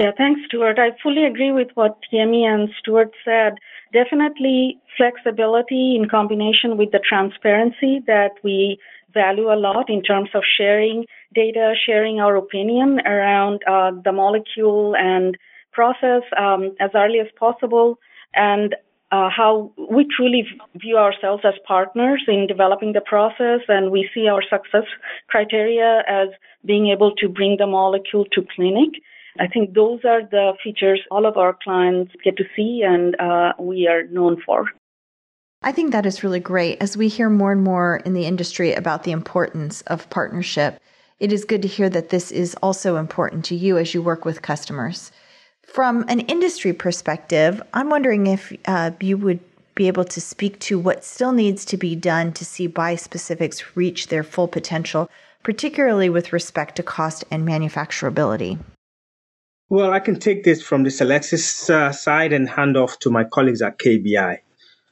Yeah, 0.00 0.12
thanks, 0.16 0.40
Stuart. 0.46 0.78
I 0.78 0.90
fully 1.02 1.24
agree 1.24 1.50
with 1.50 1.68
what 1.74 1.98
Yemi 2.12 2.44
and 2.44 2.68
Stuart 2.78 3.12
said. 3.24 3.54
Definitely 3.92 4.78
flexibility 4.96 5.96
in 5.96 6.08
combination 6.08 6.76
with 6.76 6.92
the 6.92 7.00
transparency 7.00 8.00
that 8.06 8.32
we 8.44 8.78
value 9.12 9.52
a 9.52 9.58
lot 9.58 9.90
in 9.90 10.02
terms 10.02 10.30
of 10.34 10.42
sharing 10.56 11.04
data, 11.34 11.74
sharing 11.84 12.20
our 12.20 12.36
opinion 12.36 13.00
around 13.06 13.62
uh, 13.66 13.90
the 14.04 14.12
molecule 14.12 14.94
and 14.96 15.36
process 15.78 16.22
um, 16.44 16.62
as 16.80 16.90
early 17.02 17.20
as 17.20 17.30
possible 17.44 17.88
and 18.34 18.74
uh, 19.10 19.28
how 19.40 19.72
we 19.90 20.06
truly 20.14 20.42
view 20.76 20.96
ourselves 20.98 21.42
as 21.50 21.54
partners 21.66 22.22
in 22.28 22.46
developing 22.46 22.92
the 22.92 23.00
process, 23.00 23.60
and 23.68 23.90
we 23.90 24.02
see 24.12 24.28
our 24.28 24.42
success 24.42 24.86
criteria 25.28 26.02
as 26.06 26.28
being 26.64 26.88
able 26.94 27.12
to 27.20 27.26
bring 27.28 27.56
the 27.58 27.66
molecule 27.66 28.26
to 28.34 28.40
clinic. 28.54 28.90
I 29.40 29.46
think 29.46 29.74
those 29.74 30.00
are 30.04 30.22
the 30.36 30.52
features 30.62 31.00
all 31.10 31.24
of 31.24 31.36
our 31.36 31.54
clients 31.64 32.12
get 32.24 32.36
to 32.36 32.44
see 32.54 32.82
and 32.84 33.14
uh, 33.20 33.52
we 33.58 33.86
are 33.86 34.02
known 34.08 34.42
for. 34.44 34.66
I 35.62 35.72
think 35.72 35.92
that 35.92 36.06
is 36.06 36.22
really 36.24 36.40
great. 36.52 36.74
As 36.80 36.96
we 36.96 37.08
hear 37.08 37.30
more 37.30 37.52
and 37.52 37.62
more 37.62 38.02
in 38.04 38.12
the 38.14 38.26
industry 38.26 38.72
about 38.74 39.04
the 39.04 39.12
importance 39.12 39.82
of 39.82 40.10
partnership, 40.10 40.80
it 41.18 41.32
is 41.32 41.44
good 41.44 41.62
to 41.62 41.68
hear 41.76 41.90
that 41.90 42.10
this 42.10 42.30
is 42.30 42.54
also 42.62 42.96
important 42.96 43.44
to 43.46 43.56
you 43.56 43.78
as 43.78 43.92
you 43.94 44.02
work 44.02 44.24
with 44.24 44.42
customers. 44.50 45.10
From 45.68 46.04
an 46.08 46.20
industry 46.20 46.72
perspective, 46.72 47.62
I'm 47.74 47.90
wondering 47.90 48.26
if 48.26 48.52
uh, 48.66 48.90
you 49.00 49.18
would 49.18 49.40
be 49.74 49.86
able 49.86 50.04
to 50.06 50.20
speak 50.20 50.58
to 50.60 50.78
what 50.78 51.04
still 51.04 51.30
needs 51.30 51.64
to 51.66 51.76
be 51.76 51.94
done 51.94 52.32
to 52.32 52.44
see 52.44 52.68
bispecifics 52.68 53.62
reach 53.76 54.08
their 54.08 54.24
full 54.24 54.48
potential, 54.48 55.10
particularly 55.44 56.08
with 56.08 56.32
respect 56.32 56.74
to 56.76 56.82
cost 56.82 57.22
and 57.30 57.46
manufacturability. 57.46 58.58
Well, 59.68 59.92
I 59.92 60.00
can 60.00 60.18
take 60.18 60.42
this 60.42 60.62
from 60.62 60.82
the 60.82 60.90
Solixis 60.90 61.68
uh, 61.68 61.92
side 61.92 62.32
and 62.32 62.48
hand 62.48 62.76
off 62.76 62.98
to 63.00 63.10
my 63.10 63.24
colleagues 63.24 63.60
at 63.60 63.78
KBI. 63.78 64.38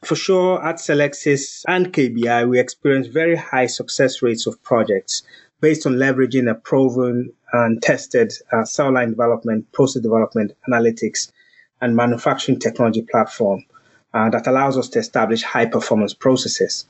For 0.05 0.15
sure, 0.15 0.63
at 0.65 0.77
Solixis 0.77 1.65
and 1.67 1.93
KBI, 1.93 2.49
we 2.49 2.61
experience 2.61 3.07
very 3.07 3.35
high 3.35 3.67
success 3.67 4.21
rates 4.21 4.47
of 4.47 4.63
projects 4.63 5.23
based 5.61 5.87
on 5.87 5.95
leveraging 5.95 6.49
a 6.51 6.55
proven 6.55 7.33
and 7.53 7.81
tested 7.83 8.33
uh, 8.53 8.65
cell 8.65 8.93
line 8.93 9.11
development, 9.11 9.71
process 9.73 10.03
development, 10.03 10.53
analytics, 10.69 11.31
and 11.81 11.95
manufacturing 11.95 12.59
technology 12.59 13.03
platform 13.03 13.65
uh, 14.15 14.31
that 14.31 14.47
allows 14.47 14.79
us 14.79 14.89
to 14.89 14.99
establish 14.99 15.43
high 15.43 15.67
performance 15.67 16.15
processes. 16.15 16.87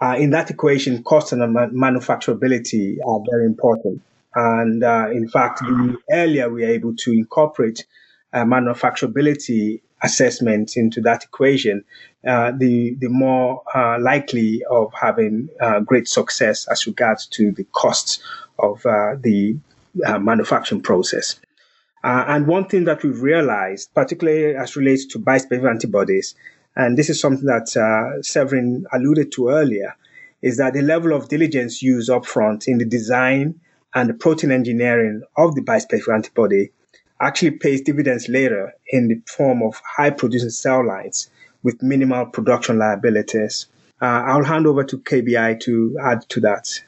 Uh, 0.00 0.16
in 0.18 0.30
that 0.30 0.50
equation, 0.50 1.02
cost 1.02 1.32
and 1.32 1.40
manufacturability 1.54 2.96
are 3.06 3.20
very 3.30 3.46
important. 3.46 4.02
And 4.34 4.82
uh, 4.82 5.08
in 5.12 5.28
fact, 5.28 5.60
the 5.60 5.96
earlier 6.10 6.50
we 6.50 6.64
are 6.64 6.70
able 6.70 6.94
to 6.96 7.12
incorporate 7.12 7.86
uh, 8.32 8.44
manufacturability 8.44 9.80
assessment 10.02 10.76
into 10.76 11.00
that 11.02 11.22
equation, 11.22 11.84
uh, 12.26 12.50
the 12.58 12.96
the 12.98 13.08
more 13.08 13.62
likely 14.00 14.62
of 14.68 14.92
having 14.92 15.48
great 15.84 16.08
success 16.08 16.66
as 16.68 16.86
regards 16.86 17.26
to 17.26 17.52
the 17.52 17.64
costs 17.72 18.18
of 18.58 18.84
uh, 18.86 19.14
the 19.20 19.56
uh, 20.04 20.18
manufacturing 20.18 20.82
process. 20.82 21.40
Uh, 22.02 22.24
and 22.28 22.46
one 22.46 22.66
thing 22.66 22.84
that 22.84 23.02
we've 23.02 23.22
realized, 23.22 23.92
particularly 23.94 24.54
as 24.54 24.76
relates 24.76 25.06
to 25.06 25.18
bispecific 25.18 25.68
antibodies, 25.68 26.34
and 26.76 26.98
this 26.98 27.08
is 27.08 27.20
something 27.20 27.46
that 27.46 27.68
Severin 28.22 28.84
alluded 28.92 29.32
to 29.32 29.48
earlier, 29.48 29.96
is 30.42 30.58
that 30.58 30.74
the 30.74 30.82
level 30.82 31.14
of 31.14 31.28
diligence 31.28 31.82
used 31.82 32.10
upfront 32.10 32.68
in 32.68 32.78
the 32.78 32.84
design 32.84 33.60
and 33.94 34.10
the 34.10 34.14
protein 34.14 34.50
engineering 34.50 35.22
of 35.36 35.54
the 35.54 35.62
bispecific 35.62 36.12
antibody 36.12 36.70
actually 37.20 37.52
pays 37.52 37.80
dividends 37.80 38.28
later 38.28 38.74
in 38.88 39.08
the 39.08 39.20
form 39.26 39.62
of 39.62 39.80
high 39.96 40.10
producing 40.10 40.50
cell 40.50 40.86
lines 40.86 41.30
with 41.62 41.82
minimal 41.82 42.26
production 42.26 42.78
liabilities. 42.78 43.66
Uh, 44.02 44.22
I'll 44.26 44.44
hand 44.44 44.66
over 44.66 44.84
to 44.84 44.98
KBI 44.98 45.60
to 45.60 45.96
add 46.02 46.28
to 46.30 46.40
that. 46.40 46.82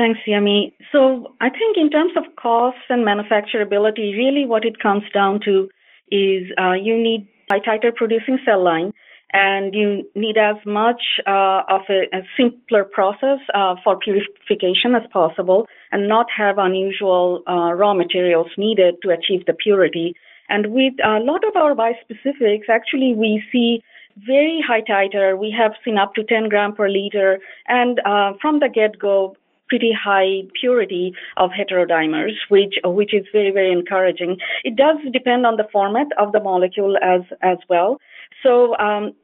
Thanks, 0.00 0.20
Yemi. 0.26 0.72
So 0.92 1.34
I 1.42 1.50
think 1.50 1.76
in 1.76 1.90
terms 1.90 2.12
of 2.16 2.24
costs 2.34 2.88
and 2.88 3.06
manufacturability, 3.06 4.16
really 4.16 4.46
what 4.46 4.64
it 4.64 4.80
comes 4.80 5.02
down 5.12 5.40
to 5.44 5.68
is 6.10 6.44
uh, 6.58 6.72
you 6.72 6.96
need 6.96 7.28
a 7.52 7.60
tighter 7.60 7.92
producing 7.94 8.38
cell 8.46 8.64
line 8.64 8.94
and 9.34 9.74
you 9.74 10.08
need 10.14 10.38
as 10.38 10.56
much 10.64 11.02
uh, 11.26 11.64
of 11.68 11.82
a, 11.90 12.08
a, 12.16 12.22
simpler 12.34 12.82
process 12.82 13.40
uh, 13.52 13.74
for 13.84 13.98
purification 13.98 14.94
as 14.94 15.02
possible 15.12 15.66
and 15.92 16.08
not 16.08 16.26
have 16.34 16.56
unusual 16.56 17.42
uh, 17.46 17.70
raw 17.74 17.92
materials 17.92 18.48
needed 18.56 18.94
to 19.02 19.10
achieve 19.10 19.44
the 19.44 19.52
purity. 19.52 20.14
And 20.48 20.72
with 20.72 20.94
a 21.04 21.18
lot 21.20 21.44
of 21.44 21.56
our 21.56 21.74
bispecifics, 21.74 22.70
actually, 22.70 23.12
we 23.14 23.42
see 23.52 23.82
very 24.16 24.64
high 24.66 24.80
titer. 24.80 25.38
We 25.38 25.54
have 25.56 25.72
seen 25.84 25.98
up 25.98 26.14
to 26.14 26.24
10 26.24 26.48
gram 26.48 26.74
per 26.74 26.88
liter, 26.88 27.38
and 27.68 28.00
uh, 28.00 28.32
from 28.40 28.60
the 28.60 28.68
get-go, 28.68 29.36
pretty 29.70 29.92
high 29.92 30.42
purity 30.60 31.14
of 31.38 31.50
heterodimers, 31.58 32.36
which 32.50 32.74
which 32.84 33.14
is 33.14 33.24
very 33.32 33.50
very 33.50 33.72
encouraging. 33.72 34.36
It 34.64 34.76
does 34.76 34.98
depend 35.12 35.46
on 35.46 35.56
the 35.56 35.68
format 35.72 36.08
of 36.18 36.32
the 36.32 36.40
molecule 36.40 36.96
as 37.00 37.22
as 37.40 37.58
well. 37.70 37.98
So 38.42 38.76
um, 38.76 39.14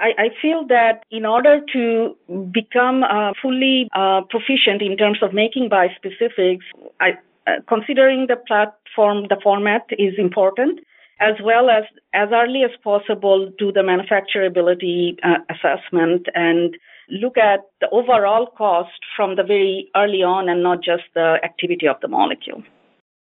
I, 0.00 0.28
feel 0.40 0.66
that 0.68 1.04
in 1.10 1.26
order 1.26 1.60
to 1.72 2.16
become 2.52 3.02
uh, 3.02 3.32
fully 3.42 3.88
uh, 3.94 4.20
proficient 4.30 4.80
in 4.80 4.96
terms 4.96 5.18
of 5.22 5.34
making 5.34 5.70
bispecifics, 5.70 6.62
I, 7.00 7.10
uh, 7.46 7.60
considering 7.68 8.26
the 8.28 8.36
platform, 8.36 9.26
the 9.28 9.38
format 9.42 9.86
is 9.98 10.14
important, 10.18 10.80
as 11.20 11.34
well 11.42 11.68
as 11.68 11.84
as 12.14 12.28
early 12.32 12.62
as 12.62 12.70
possible 12.82 13.50
do 13.58 13.72
the 13.72 13.80
manufacturability 13.80 15.18
uh, 15.24 15.38
assessment 15.50 16.26
and 16.34 16.76
look 17.10 17.36
at 17.38 17.60
the 17.80 17.88
overall 17.90 18.46
cost 18.46 19.00
from 19.16 19.36
the 19.36 19.42
very 19.42 19.90
early 19.96 20.22
on 20.22 20.48
and 20.48 20.62
not 20.62 20.82
just 20.82 21.04
the 21.14 21.38
activity 21.42 21.86
of 21.86 21.96
the 22.00 22.08
molecule. 22.08 22.62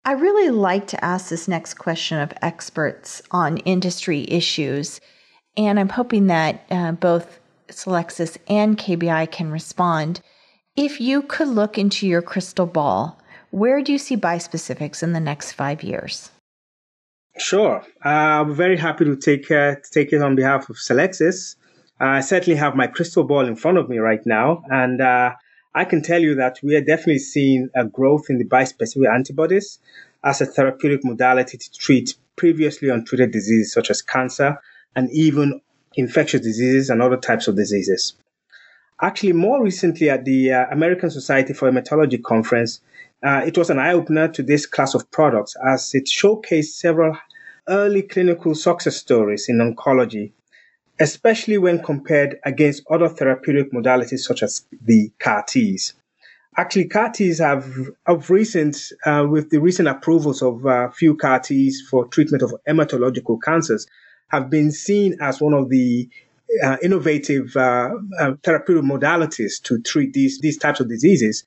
I 0.04 0.14
really 0.14 0.50
like 0.50 0.88
to 0.88 1.04
ask 1.04 1.30
this 1.30 1.48
next 1.48 1.76
question 1.76 2.20
of 2.20 2.34
experts 2.42 3.22
on 3.32 3.58
industry 3.58 4.26
issues. 4.28 5.00
And 5.56 5.80
I'm 5.80 5.90
hoping 5.90 6.28
that 6.28 6.64
uh, 6.72 6.94
both 6.94 7.40
Celexus 7.68 8.38
and 8.48 8.78
KBI 8.78 9.32
can 9.32 9.52
respond. 9.52 10.22
If 10.76 11.00
you 11.00 11.22
could 11.22 11.50
look 11.50 11.78
into 11.78 12.08
your 12.08 12.22
crystal 12.22 12.66
ball, 12.66 13.20
where 13.52 13.84
do 13.84 13.92
you 13.92 13.98
see 13.98 14.18
bispecifics 14.18 15.04
in 15.04 15.14
the 15.14 15.20
next 15.20 15.52
five 15.52 15.84
years? 15.84 16.32
Sure. 17.38 17.84
Uh, 18.04 18.10
I'm 18.10 18.56
very 18.56 18.78
happy 18.78 19.06
to 19.06 19.16
take, 19.16 19.52
uh, 19.52 19.76
to 19.76 19.92
take 19.92 20.14
it 20.14 20.22
on 20.22 20.36
behalf 20.36 20.70
of 20.70 20.78
Celexus. 20.78 21.56
I 22.04 22.22
certainly 22.22 22.58
have 22.58 22.76
my 22.76 22.88
crystal 22.88 23.24
ball 23.24 23.46
in 23.46 23.56
front 23.56 23.78
of 23.78 23.88
me 23.88 24.00
right 24.00 24.26
now, 24.26 24.64
and 24.72 25.00
uh, 25.00 25.36
I 25.76 25.86
can 25.86 26.02
tell 26.02 26.20
you 26.20 26.34
that 26.34 26.58
we 26.64 26.76
are 26.76 26.82
definitely 26.82 27.20
seeing 27.20 27.70
a 27.76 27.86
growth 27.86 28.26
in 28.28 28.40
the 28.40 28.44
bispecific 28.44 29.14
antibodies 29.14 29.78
as 30.24 30.42
a 30.42 30.48
therapeutic 30.48 31.04
modality 31.04 31.60
to 31.60 31.72
treat 31.72 32.16
previously 32.36 32.90
untreated 32.90 33.30
diseases 33.30 33.72
such 33.72 33.92
as 33.92 34.02
cancer 34.02 34.58
and 34.96 35.12
even 35.12 35.62
infectious 35.94 36.42
diseases 36.42 36.90
and 36.90 37.04
other 37.04 37.18
types 37.18 37.48
of 37.48 37.56
diseases. 37.56 38.16
Actually, 39.00 39.34
more 39.34 39.64
recently 39.64 40.10
at 40.10 40.26
the 40.26 40.54
uh, 40.54 40.66
American 40.72 41.12
Society 41.12 41.54
for 41.54 41.72
Hematology 41.72 42.24
conference, 42.24 42.82
uh, 43.24 43.44
it 43.46 43.56
was 43.60 43.70
an 43.70 43.78
eye 43.78 43.94
opener 43.94 44.28
to 44.28 44.42
this 44.42 44.66
class 44.66 44.96
of 44.96 45.12
products 45.12 45.56
as 45.64 45.94
it 45.94 46.06
showcased 46.06 46.80
several 46.80 47.16
early 47.68 48.02
clinical 48.02 48.56
success 48.56 48.98
stories 48.98 49.50
in 49.50 49.60
oncology, 49.60 50.32
especially 51.02 51.58
when 51.58 51.82
compared 51.82 52.38
against 52.46 52.84
other 52.92 53.10
therapeutic 53.10 53.74
modalities 53.74 54.20
such 54.20 54.44
as 54.44 54.66
the 54.84 55.12
CAR 55.20 55.44
Ts. 55.48 55.94
Actually, 56.58 56.88
CAR 56.90 57.12
Ts 57.12 57.40
have, 57.40 57.66
of 58.06 58.30
recent, 58.30 58.78
uh, 59.06 59.26
with 59.28 59.50
the 59.50 59.58
recent 59.58 59.88
approvals 59.88 60.44
of 60.44 60.64
uh, 60.64 60.92
few 60.92 61.16
CAR 61.16 61.40
Ts 61.40 61.82
for 61.90 62.06
treatment 62.08 62.44
of 62.44 62.54
hematological 62.70 63.40
cancers, 63.44 63.88
have 64.28 64.52
been 64.52 64.72
seen 64.72 65.18
as 65.20 65.42
one 65.42 65.54
of 65.54 65.70
the 65.70 66.08
uh, 66.64 66.78
innovative 66.84 67.56
uh, 67.58 67.90
uh, 68.20 68.34
therapeutic 68.44 68.84
modalities 68.84 69.60
to 69.64 69.82
treat 69.82 70.14
these 70.14 70.40
these 70.40 70.58
types 70.58 70.80
of 70.80 70.88
diseases. 70.88 71.46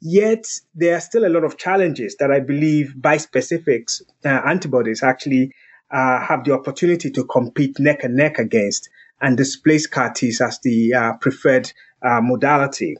Yet 0.00 0.44
there 0.74 0.96
are 0.96 1.00
still 1.00 1.26
a 1.26 1.30
lot 1.30 1.44
of 1.44 1.58
challenges 1.58 2.16
that 2.20 2.30
I 2.30 2.40
believe 2.40 2.94
bispecifics 3.00 4.02
uh, 4.24 4.28
antibodies 4.28 5.02
actually 5.02 5.52
uh, 5.92 6.20
have 6.20 6.44
the 6.44 6.52
opportunity 6.52 7.10
to 7.10 7.24
compete 7.24 7.78
neck 7.78 8.04
and 8.04 8.16
neck 8.16 8.38
against 8.38 8.88
and 9.20 9.36
displace 9.36 9.86
CAR 9.86 10.12
Ts 10.12 10.40
as 10.40 10.58
the 10.60 10.94
uh, 10.94 11.12
preferred 11.14 11.72
modality. 12.02 12.96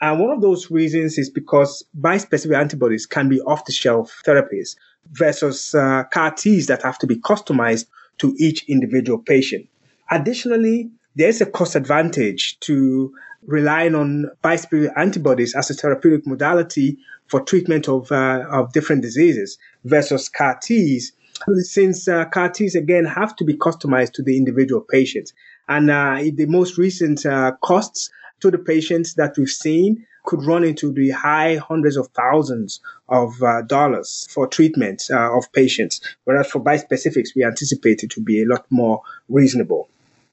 And 0.00 0.20
one 0.20 0.30
of 0.30 0.40
those 0.40 0.70
reasons 0.70 1.18
is 1.18 1.30
because 1.30 1.84
bispecific 1.98 2.58
antibodies 2.58 3.06
can 3.06 3.28
be 3.28 3.40
off 3.42 3.64
the 3.64 3.72
shelf 3.72 4.22
therapies 4.26 4.76
versus 5.12 5.74
uh, 5.74 6.04
CAR 6.12 6.32
Ts 6.32 6.66
that 6.66 6.82
have 6.82 6.98
to 6.98 7.06
be 7.06 7.16
customized 7.16 7.86
to 8.18 8.34
each 8.38 8.68
individual 8.68 9.18
patient. 9.18 9.66
Additionally, 10.10 10.90
there's 11.14 11.40
a 11.40 11.46
cost 11.46 11.76
advantage 11.76 12.58
to 12.60 13.12
relying 13.46 13.94
on 13.94 14.30
bispecific 14.44 14.92
antibodies 14.96 15.54
as 15.54 15.70
a 15.70 15.74
therapeutic 15.74 16.26
modality 16.26 16.98
for 17.28 17.40
treatment 17.40 17.88
of, 17.88 18.10
uh, 18.12 18.44
of 18.50 18.72
different 18.72 19.02
diseases 19.02 19.58
versus 19.84 20.28
CAR 20.28 20.58
Ts, 20.62 21.12
since 21.58 22.08
uh, 22.08 22.24
CAR 22.26 22.50
Ts 22.50 22.74
again 22.74 23.04
have 23.04 23.36
to 23.36 23.44
be 23.44 23.56
customized 23.56 24.12
to 24.14 24.22
the 24.22 24.36
individual 24.36 24.80
patient. 24.80 25.32
And 25.68 25.90
uh, 25.90 26.22
the 26.32 26.46
most 26.46 26.78
recent 26.78 27.26
uh, 27.26 27.52
costs 27.62 28.10
to 28.40 28.50
the 28.50 28.58
patients 28.58 29.14
that 29.14 29.36
we've 29.36 29.48
seen 29.48 30.06
could 30.24 30.44
run 30.44 30.64
into 30.64 30.92
the 30.92 31.10
high 31.10 31.56
hundreds 31.56 31.96
of 31.96 32.08
thousands 32.08 32.80
of 33.08 33.40
uh, 33.42 33.62
dollars 33.62 34.26
for 34.28 34.46
treatment 34.46 35.04
uh, 35.10 35.36
of 35.36 35.50
patients, 35.52 36.00
whereas 36.24 36.48
for 36.50 36.60
bispecifics, 36.60 37.28
we 37.34 37.44
anticipate 37.44 38.02
it 38.02 38.10
to 38.10 38.20
be 38.20 38.42
a 38.42 38.46
lot 38.46 38.66
more 38.70 39.00
reasonable. 39.28 39.88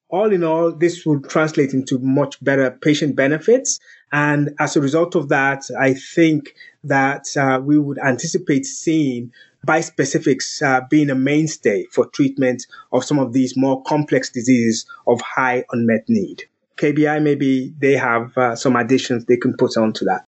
All 0.09 0.31
in 0.31 0.43
all, 0.43 0.71
this 0.71 1.05
would 1.05 1.29
translate 1.29 1.73
into 1.73 1.97
much 1.99 2.43
better 2.43 2.69
patient 2.69 3.15
benefits. 3.15 3.79
And 4.11 4.51
as 4.59 4.75
a 4.75 4.81
result 4.81 5.15
of 5.15 5.29
that, 5.29 5.63
I 5.79 5.95
think 5.95 6.53
that 6.83 7.25
uh, 7.35 7.59
we 7.63 7.79
would 7.79 7.97
anticipate 7.97 8.65
seeing 8.65 9.31
bispecifics 9.67 10.61
uh, 10.61 10.81
being 10.89 11.09
a 11.09 11.15
mainstay 11.15 11.85
for 11.91 12.07
treatment 12.07 12.65
of 12.91 13.03
some 13.03 13.19
of 13.19 13.33
these 13.33 13.55
more 13.55 13.81
complex 13.83 14.29
diseases 14.29 14.85
of 15.07 15.21
high 15.21 15.63
unmet 15.71 16.03
need. 16.07 16.43
KBI, 16.77 17.21
maybe 17.21 17.73
they 17.79 17.93
have 17.93 18.37
uh, 18.37 18.55
some 18.55 18.75
additions 18.75 19.25
they 19.25 19.37
can 19.37 19.55
put 19.57 19.77
onto 19.77 20.05
that. 20.05 20.25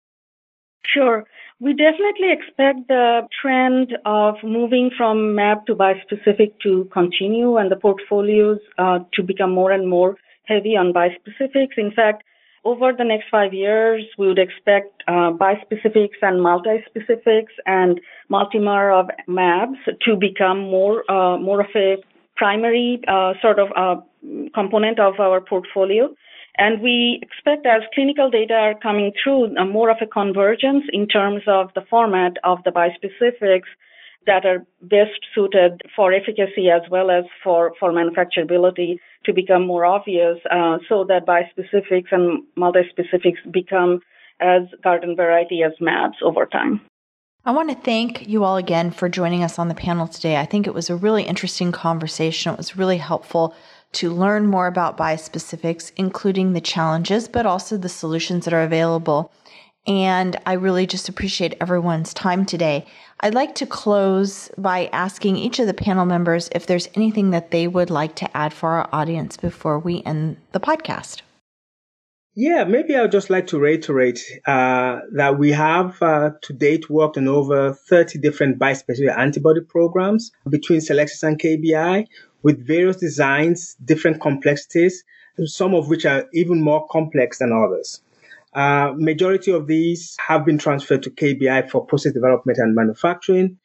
Sure. 0.85 1.25
We 1.61 1.73
definitely 1.73 2.31
expect 2.31 2.87
the 2.87 3.23
trend 3.43 3.99
of 4.07 4.37
moving 4.45 4.91
from 4.97 5.35
MAP 5.35 5.67
to 5.67 5.75
bispecific 5.75 6.53
to 6.63 6.89
continue 6.93 7.57
and 7.57 7.71
the 7.71 7.77
portfolios 7.77 8.61
uh, 8.79 9.01
to 9.15 9.23
become 9.25 9.53
more 9.53 9.73
and 9.73 9.89
more 9.89 10.17
heavy 10.45 10.77
on 10.77 10.93
bispecifics. 10.93 11.77
In 11.77 11.91
fact, 11.91 12.23
over 12.65 12.93
the 12.93 13.05
next 13.05 13.27
five 13.31 13.55
years, 13.55 14.05
we 14.19 14.27
would 14.29 14.39
expect 14.39 15.03
uh, 15.07 15.31
bispecifics 15.33 16.19
and 16.23 16.41
multispecifics 16.41 17.55
and 17.67 18.01
multimer 18.31 18.93
of 18.99 19.07
mAbs 19.27 19.79
to 20.05 20.17
become 20.17 20.59
more 20.61 21.09
uh, 21.11 21.39
more 21.39 21.61
of 21.61 21.71
a 21.75 21.97
primary 22.37 23.01
uh, 23.09 23.35
sort 23.43 23.59
of 23.59 23.69
uh, 23.77 23.97
component 24.55 24.99
of 24.99 25.19
our 25.21 25.41
portfolio. 25.41 26.09
And 26.57 26.83
we 26.83 27.21
expect 27.23 27.67
as 27.67 27.83
clinical 27.95 28.31
data 28.31 28.55
are 28.55 28.75
coming 28.75 29.13
through, 29.23 29.57
uh, 29.57 29.65
more 29.65 29.91
of 29.91 29.99
a 30.01 30.07
convergence 30.07 30.85
in 30.93 31.07
terms 31.07 31.43
of 31.47 31.71
the 31.75 31.83
format 31.89 32.33
of 32.43 32.59
the 32.65 32.71
bispecifics 32.71 33.71
that 34.27 34.45
are 34.45 34.67
best 34.83 35.21
suited 35.35 35.81
for 35.97 36.13
efficacy 36.13 36.69
as 36.71 36.83
well 36.91 37.11
as 37.11 37.25
for, 37.43 37.73
for 37.81 37.93
manufacturability 37.93 38.99
to 39.25 39.33
become 39.33 39.67
more 39.67 39.85
obvious 39.85 40.39
uh, 40.51 40.79
so 40.89 41.05
that 41.05 41.27
bispecifics 41.27 42.13
and 42.13 42.43
multispecifics 42.59 43.51
become 43.51 44.01
as 44.41 44.63
garden 44.85 45.17
variety 45.17 45.63
as 45.63 45.73
mAbs 45.81 46.17
over 46.23 46.47
time. 46.47 46.81
I 47.45 47.53
want 47.53 47.71
to 47.71 47.77
thank 47.77 48.29
you 48.29 48.45
all 48.45 48.57
again 48.57 48.91
for 48.91 49.09
joining 49.09 49.43
us 49.43 49.59
on 49.59 49.69
the 49.69 49.75
panel 49.75 50.07
today. 50.07 50.37
I 50.37 50.45
think 50.45 50.67
it 50.67 50.75
was 50.75 50.91
a 50.91 50.97
really 50.97 51.23
interesting 51.23 51.73
conversation. 51.73 52.53
It 52.53 52.59
was 52.59 52.77
really 52.77 52.99
helpful 52.99 53.55
to 53.93 54.11
learn 54.11 54.47
more 54.47 54.67
about 54.67 54.99
biospecifics, 54.99 55.93
including 55.97 56.53
the 56.53 56.61
challenges, 56.61 57.27
but 57.27 57.47
also 57.47 57.77
the 57.77 57.89
solutions 57.89 58.45
that 58.45 58.53
are 58.53 58.63
available. 58.63 59.33
And 59.89 60.37
I 60.45 60.53
really 60.53 60.87
just 60.87 61.09
appreciate 61.09 61.57
everyone's 61.63 62.13
time 62.13 62.45
today. 62.45 62.85
I'd 63.21 63.35
like 63.35 63.55
to 63.55 63.67
close 63.67 64.51
by 64.59 64.91
asking 64.93 65.39
each 65.39 65.59
of 65.59 65.67
the 65.67 65.73
panel 65.73 66.05
members 66.05 66.51
if 66.53 66.67
there's 66.67 66.91
anything 66.95 67.31
that 67.31 67.51
they 67.51 67.67
would 67.67 67.89
like 67.89 68.15
to 68.17 68.37
add 68.37 68.53
for 68.53 68.69
our 68.69 68.89
audience 68.93 69.39
before 69.39 69.79
we 69.79 70.03
end 70.05 70.37
the 70.53 70.61
podcast. 70.61 71.23
Yeah, 72.35 72.65
maybe 72.65 72.95
I'd 72.95 73.11
just 73.11 73.31
like 73.31 73.47
to 73.49 73.59
reiterate 73.59 74.21
uh, 74.47 75.01
that 75.15 75.39
we 75.39 75.53
have 75.53 76.01
uh, 76.03 76.33
to 76.43 76.53
date 76.53 76.91
worked 76.91 77.17
on 77.17 77.27
over 77.27 77.73
30 77.73 78.19
different 78.19 78.59
bispecific 78.59 79.17
antibody 79.17 79.63
programs 79.63 80.31
between 80.49 80.81
Celexis 80.81 81.23
and 81.23 81.41
KBI 81.41 82.07
with 82.43 82.65
various 82.65 82.99
designs, 82.99 83.75
different 83.85 84.21
complexities, 84.21 85.03
some 85.47 85.75
of 85.75 85.89
which 85.89 86.05
are 86.05 86.27
even 86.35 86.61
more 86.61 86.87
complex 86.89 87.39
than 87.39 87.53
others. 87.53 88.03
Uh, 88.59 88.93
majority 88.97 89.53
of 89.53 89.69
these 89.69 90.17
have 90.19 90.45
been 90.45 90.59
transferred 90.59 91.01
to 91.01 91.11
KBI 91.11 91.71
for 91.71 91.87
process 91.87 92.13
development 92.13 92.59
and 92.59 92.75
manufacturing. 92.75 93.57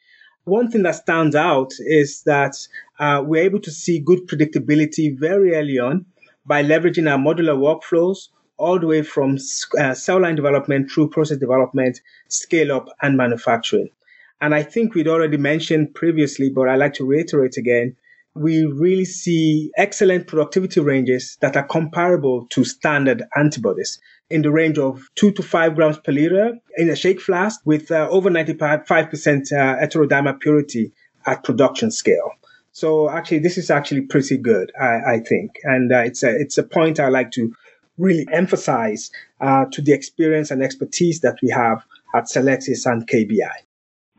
One 0.44 0.70
thing 0.70 0.84
that 0.84 0.94
stands 0.94 1.36
out 1.36 1.72
is 1.80 2.22
that 2.28 2.56
uh, 3.00 3.24
we're 3.26 3.42
able 3.42 3.62
to 3.62 3.72
see 3.72 3.98
good 3.98 4.28
predictability 4.28 5.18
very 5.20 5.56
early 5.56 5.80
on 5.80 6.06
by 6.46 6.62
leveraging 6.62 7.10
our 7.12 7.18
modular 7.18 7.58
workflows 7.58 8.28
all 8.58 8.80
the 8.80 8.86
way 8.86 9.02
from 9.02 9.40
uh, 9.80 9.96
cell 9.96 10.22
line 10.22 10.36
development 10.36 10.92
through 10.92 11.10
process 11.10 11.40
development, 11.40 12.00
scale 12.28 12.72
up, 12.72 12.88
and 13.02 13.18
manufacturing. 13.18 13.90
And 14.42 14.54
I 14.54 14.62
think 14.62 14.94
we'd 14.94 15.08
already 15.08 15.38
mentioned 15.38 15.96
previously, 15.96 16.52
but 16.52 16.70
I'd 16.70 16.76
like 16.76 16.94
to 16.96 17.06
reiterate 17.06 17.58
again. 17.58 17.96
We 18.36 18.64
really 18.66 19.06
see 19.06 19.72
excellent 19.78 20.28
productivity 20.28 20.80
ranges 20.80 21.38
that 21.42 21.56
are 21.56 21.68
comparable 21.68 22.48
to 22.52 22.64
standard 22.64 23.24
antibodies 23.36 24.00
in 24.30 24.42
the 24.42 24.52
range 24.52 24.80
of 24.80 25.08
two 25.16 25.32
to 25.32 25.44
five 25.44 25.76
grams 25.76 26.00
per 26.00 26.12
liter 26.12 26.58
in 26.78 26.90
a 26.90 26.96
shake 26.96 27.22
flask 27.22 27.62
with 27.66 27.92
uh, 27.92 28.08
over 28.10 28.30
95% 28.30 28.64
uh, 28.64 29.78
heterodimer 29.80 30.40
purity 30.40 30.92
at 31.26 31.44
production 31.44 31.92
scale. 31.92 32.32
So 32.72 33.10
actually, 33.10 33.40
this 33.40 33.58
is 33.58 33.70
actually 33.70 34.02
pretty 34.02 34.38
good, 34.38 34.72
I, 34.82 35.14
I 35.14 35.20
think. 35.20 35.52
And 35.64 35.92
uh, 35.92 36.00
it's 36.00 36.24
a, 36.24 36.36
it's 36.36 36.58
a 36.58 36.64
point 36.64 37.00
I 37.00 37.10
like 37.10 37.30
to 37.32 37.54
really 38.00 38.26
emphasize 38.34 39.12
uh, 39.40 39.66
to 39.72 39.82
the 39.82 39.94
experience 39.94 40.50
and 40.50 40.64
expertise 40.64 41.20
that 41.20 41.38
we 41.44 41.50
have 41.50 41.86
at 42.16 42.26
Selexis 42.26 42.86
and 42.86 43.08
KBI. 43.08 43.54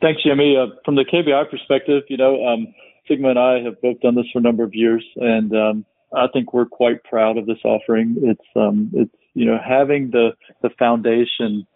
Thanks, 0.00 0.22
Jimmy. 0.22 0.56
Uh, 0.56 0.66
from 0.84 0.94
the 0.94 1.04
KBI 1.04 1.50
perspective, 1.50 2.04
you 2.08 2.16
know, 2.16 2.44
um, 2.46 2.72
Sigma 3.08 3.30
and 3.30 3.38
I 3.38 3.60
have 3.62 3.80
both 3.82 4.00
done 4.00 4.14
this 4.14 4.26
for 4.32 4.38
a 4.38 4.42
number 4.42 4.64
of 4.64 4.74
years, 4.74 5.04
and 5.16 5.54
um, 5.54 5.84
I 6.14 6.26
think 6.32 6.52
we're 6.52 6.66
quite 6.66 7.02
proud 7.04 7.36
of 7.36 7.46
this 7.46 7.58
offering. 7.64 8.16
It's 8.22 8.48
um, 8.56 8.90
it's 8.94 9.14
you 9.34 9.44
know 9.44 9.58
having 9.64 10.10
the 10.10 10.30
the 10.62 10.70
foundation 10.78 11.66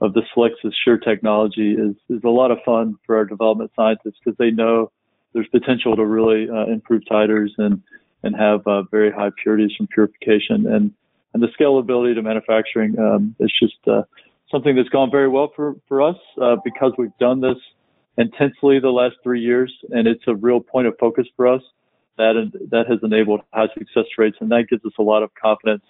of 0.00 0.14
the 0.14 0.22
Selexis 0.34 0.72
Sure 0.84 0.98
technology 0.98 1.72
is 1.72 1.96
is 2.08 2.22
a 2.24 2.28
lot 2.28 2.50
of 2.50 2.58
fun 2.64 2.96
for 3.04 3.16
our 3.16 3.24
development 3.24 3.70
scientists 3.76 4.18
because 4.24 4.36
they 4.38 4.50
know 4.50 4.90
there's 5.34 5.48
potential 5.48 5.96
to 5.96 6.04
really 6.04 6.48
uh, 6.48 6.66
improve 6.66 7.02
titers 7.10 7.50
and 7.58 7.82
and 8.22 8.34
have 8.36 8.66
uh, 8.66 8.82
very 8.90 9.10
high 9.10 9.30
purities 9.42 9.70
from 9.76 9.86
purification 9.88 10.66
and 10.66 10.92
and 11.34 11.42
the 11.42 11.48
scalability 11.58 12.14
to 12.14 12.22
manufacturing 12.22 12.98
um, 12.98 13.34
is 13.38 13.52
just 13.60 13.76
uh, 13.86 14.02
something 14.50 14.74
that's 14.76 14.88
gone 14.88 15.10
very 15.10 15.28
well 15.28 15.52
for 15.54 15.76
for 15.86 16.02
us 16.02 16.16
uh, 16.40 16.56
because 16.64 16.92
we've 16.96 17.16
done 17.20 17.40
this 17.40 17.58
intensely 18.18 18.80
the 18.80 18.90
last 18.90 19.16
three 19.22 19.40
years, 19.40 19.72
and 19.90 20.06
it's 20.06 20.24
a 20.26 20.34
real 20.34 20.60
point 20.60 20.86
of 20.86 20.94
focus 21.00 21.26
for 21.36 21.46
us. 21.48 21.62
That 22.18 22.50
that 22.70 22.86
has 22.88 22.98
enabled 23.02 23.40
high 23.54 23.68
success 23.74 24.06
rates, 24.18 24.36
and 24.40 24.50
that 24.50 24.66
gives 24.68 24.84
us 24.84 24.92
a 24.98 25.02
lot 25.02 25.22
of 25.22 25.30
confidence 25.40 25.84